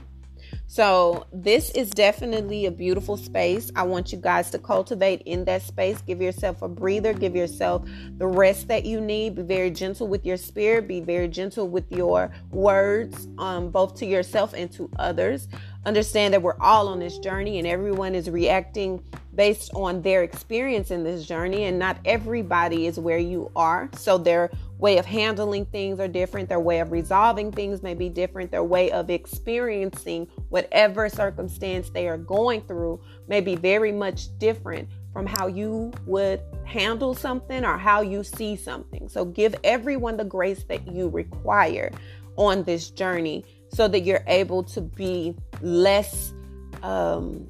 So, 0.74 1.28
this 1.32 1.70
is 1.70 1.88
definitely 1.88 2.66
a 2.66 2.70
beautiful 2.72 3.16
space. 3.16 3.70
I 3.76 3.84
want 3.84 4.10
you 4.10 4.18
guys 4.18 4.50
to 4.50 4.58
cultivate 4.58 5.22
in 5.22 5.44
that 5.44 5.62
space. 5.62 6.02
Give 6.02 6.20
yourself 6.20 6.62
a 6.62 6.68
breather, 6.68 7.14
give 7.14 7.36
yourself 7.36 7.84
the 8.18 8.26
rest 8.26 8.66
that 8.66 8.84
you 8.84 9.00
need. 9.00 9.36
Be 9.36 9.42
very 9.42 9.70
gentle 9.70 10.08
with 10.08 10.26
your 10.26 10.36
spirit, 10.36 10.88
be 10.88 10.98
very 10.98 11.28
gentle 11.28 11.68
with 11.68 11.84
your 11.92 12.32
words, 12.50 13.28
um, 13.38 13.70
both 13.70 13.94
to 13.98 14.06
yourself 14.06 14.52
and 14.52 14.68
to 14.72 14.90
others. 14.98 15.46
Understand 15.86 16.34
that 16.34 16.42
we're 16.42 16.58
all 16.58 16.88
on 16.88 16.98
this 16.98 17.18
journey 17.18 17.60
and 17.60 17.68
everyone 17.68 18.16
is 18.16 18.28
reacting 18.28 19.00
based 19.36 19.70
on 19.74 20.02
their 20.02 20.24
experience 20.24 20.90
in 20.90 21.04
this 21.04 21.26
journey, 21.26 21.64
and 21.64 21.78
not 21.78 21.98
everybody 22.04 22.86
is 22.86 22.98
where 22.98 23.18
you 23.18 23.50
are. 23.54 23.88
So, 23.94 24.18
their 24.18 24.50
way 24.84 24.98
of 24.98 25.06
handling 25.06 25.64
things 25.64 25.98
are 25.98 26.06
different, 26.06 26.46
their 26.46 26.60
way 26.60 26.78
of 26.80 26.92
resolving 26.92 27.50
things 27.50 27.82
may 27.82 27.94
be 27.94 28.10
different, 28.10 28.50
their 28.50 28.62
way 28.62 28.90
of 28.90 29.08
experiencing 29.08 30.28
whatever 30.50 31.08
circumstance 31.08 31.88
they 31.88 32.06
are 32.06 32.18
going 32.18 32.60
through 32.60 33.00
may 33.26 33.40
be 33.40 33.56
very 33.56 33.90
much 33.90 34.26
different 34.38 34.86
from 35.10 35.24
how 35.24 35.46
you 35.46 35.90
would 36.04 36.38
handle 36.66 37.14
something 37.14 37.64
or 37.64 37.78
how 37.78 38.02
you 38.02 38.22
see 38.22 38.56
something. 38.56 39.08
So, 39.08 39.24
give 39.24 39.54
everyone 39.64 40.18
the 40.18 40.24
grace 40.24 40.64
that 40.64 40.86
you 40.86 41.08
require 41.08 41.90
on 42.36 42.62
this 42.64 42.90
journey 42.90 43.42
so 43.70 43.88
that 43.88 44.00
you're 44.00 44.24
able 44.26 44.62
to 44.64 44.82
be 44.82 45.34
less 45.62 46.34
um, 46.82 47.48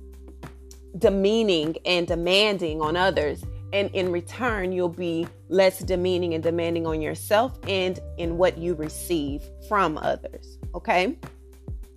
demeaning 0.99 1.75
and 1.85 2.07
demanding 2.07 2.81
on 2.81 2.95
others. 2.95 3.43
And 3.75 3.91
in 3.91 4.13
return, 4.13 4.71
you'll 4.71 4.89
be 4.89 5.27
less 5.49 5.81
demeaning 5.81 6.33
and 6.33 6.43
demanding 6.43 6.87
on 6.87 7.03
yourself 7.03 7.59
and 7.67 7.99
in 8.19 8.39
what 8.39 8.57
you 8.57 8.75
receive 8.75 9.43
from 9.69 9.99
others. 9.99 10.59
Okay. 10.77 11.19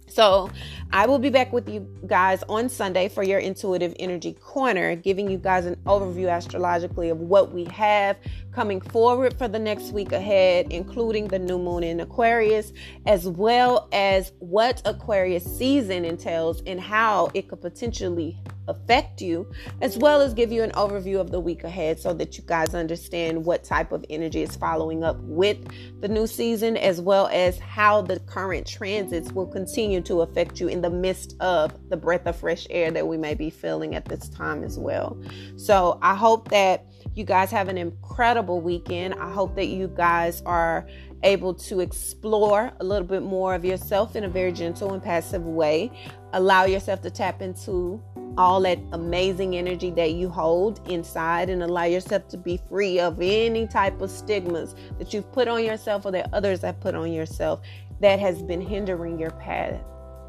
So, 0.10 0.50
I 0.92 1.06
will 1.06 1.20
be 1.20 1.30
back 1.30 1.54
with 1.54 1.70
you 1.70 1.88
guys 2.08 2.42
on 2.50 2.70
Sunday 2.70 3.08
for 3.08 3.22
your 3.22 3.38
intuitive 3.38 3.94
energy 4.00 4.34
corner, 4.34 4.96
giving 4.96 5.30
you 5.30 5.38
guys 5.38 5.66
an 5.66 5.76
overview 5.86 6.36
astrologically 6.36 7.10
of 7.10 7.20
what 7.20 7.52
we 7.52 7.66
have 7.66 8.18
coming 8.52 8.82
forward 8.82 9.38
for 9.38 9.48
the 9.48 9.60
next 9.60 9.92
week 9.92 10.14
ahead, 10.14 10.72
including 10.72 11.28
the 11.28 11.38
new 11.38 11.60
moon 11.60 11.84
in 11.84 12.00
Aquarius, 12.00 12.74
as 13.06 13.28
well 13.28 13.88
as 13.92 14.32
what 14.40 14.82
Aquarius 14.86 15.44
season 15.44 16.04
entails 16.06 16.64
and 16.66 16.82
how 16.82 17.30
it 17.36 17.50
could 17.50 17.62
potentially 17.62 18.40
affect 18.68 19.22
you, 19.22 19.50
as 19.82 19.98
well 19.98 20.22
as 20.22 20.34
give 20.34 20.52
you 20.52 20.64
an 20.64 20.72
overview 20.72 21.20
of 21.20 21.32
the 21.32 21.40
week 21.40 21.64
ahead 21.64 22.00
so 22.00 22.14
that 22.14 22.38
you 22.38 22.44
guys 22.46 22.74
understand 22.74 23.44
what 23.44 23.64
type 23.64 23.92
of 23.92 24.06
energy 24.10 24.42
is 24.42 24.56
following 24.56 25.04
up 25.04 25.18
with 25.22 25.58
the 26.02 26.08
new 26.08 26.28
season, 26.28 26.78
as 26.78 27.02
well 27.02 27.28
as 27.32 27.58
how 27.60 28.02
the 28.02 28.20
current 28.22 28.68
transits 28.68 29.32
will 29.32 29.48
continue 29.48 30.02
to 30.02 30.22
affect 30.22 30.60
you 30.60 30.68
in 30.68 30.82
the 30.82 30.90
midst 30.90 31.36
of 31.40 31.74
the 31.90 31.98
breath 31.98 32.26
of 32.26 32.36
fresh 32.36 32.68
air 32.70 32.92
that 32.92 33.08
we 33.08 33.18
may 33.18 33.34
be 33.34 33.50
feeling 33.50 33.96
at 33.96 34.06
this 34.06 34.30
time 34.30 34.64
as 34.64 34.78
well. 34.78 35.18
So 35.56 36.00
I 36.02 36.16
hope 36.16 36.50
that 36.50 36.86
you 37.14 37.24
guys 37.24 37.50
have 37.52 37.68
an 37.68 37.78
incredible 37.78 38.62
weekend. 38.62 39.16
I 39.16 39.32
hope 39.32 39.56
that 39.56 39.68
you 39.68 39.88
guys 39.88 40.42
are 40.46 40.88
able 41.24 41.54
to 41.54 41.80
explore 41.80 42.72
a 42.80 42.84
little 42.84 43.08
bit 43.08 43.24
more 43.24 43.56
of 43.56 43.66
yourself 43.66 44.16
in 44.16 44.24
a 44.24 44.30
very 44.30 44.52
gentle 44.52 44.94
and 44.94 45.02
passive 45.02 45.44
way. 45.44 45.92
Allow 46.34 46.66
yourself 46.66 47.02
to 47.02 47.10
tap 47.10 47.42
into 47.42 48.02
all 48.38 48.62
that 48.62 48.80
amazing 48.94 49.56
energy 49.56 49.90
that 49.92 50.14
you 50.14 50.30
hold 50.30 50.80
inside 50.90 51.50
and 51.50 51.64
allow 51.64 51.84
yourself 51.84 52.28
to 52.30 52.38
be 52.38 52.60
free 52.70 53.00
of 53.00 53.20
any 53.22 53.68
type 53.68 54.00
of 54.02 54.12
stigmas 54.12 54.76
that 55.00 55.14
you've 55.14 55.32
put 55.32 55.48
on 55.48 55.64
yourself 55.64 56.06
or 56.06 56.12
that 56.12 56.30
others 56.34 56.62
have 56.62 56.80
put 56.80 56.96
on 56.96 57.12
yourself 57.12 57.62
that 58.00 58.20
has 58.20 58.44
been 58.44 58.62
hindering 58.62 59.20
your 59.20 59.32
path 59.32 59.80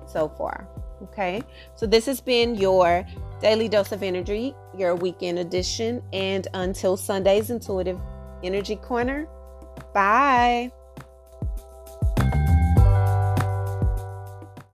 so 0.06 0.28
far. 0.28 0.66
Okay, 1.02 1.42
so 1.76 1.86
this 1.86 2.06
has 2.06 2.20
been 2.20 2.56
your 2.56 3.06
daily 3.40 3.68
dose 3.68 3.92
of 3.92 4.02
energy, 4.02 4.54
your 4.76 4.96
weekend 4.96 5.38
edition, 5.38 6.02
and 6.12 6.48
until 6.54 6.96
Sunday's 6.96 7.50
intuitive 7.50 8.00
energy 8.42 8.76
corner. 8.76 9.28
Bye. 9.94 10.72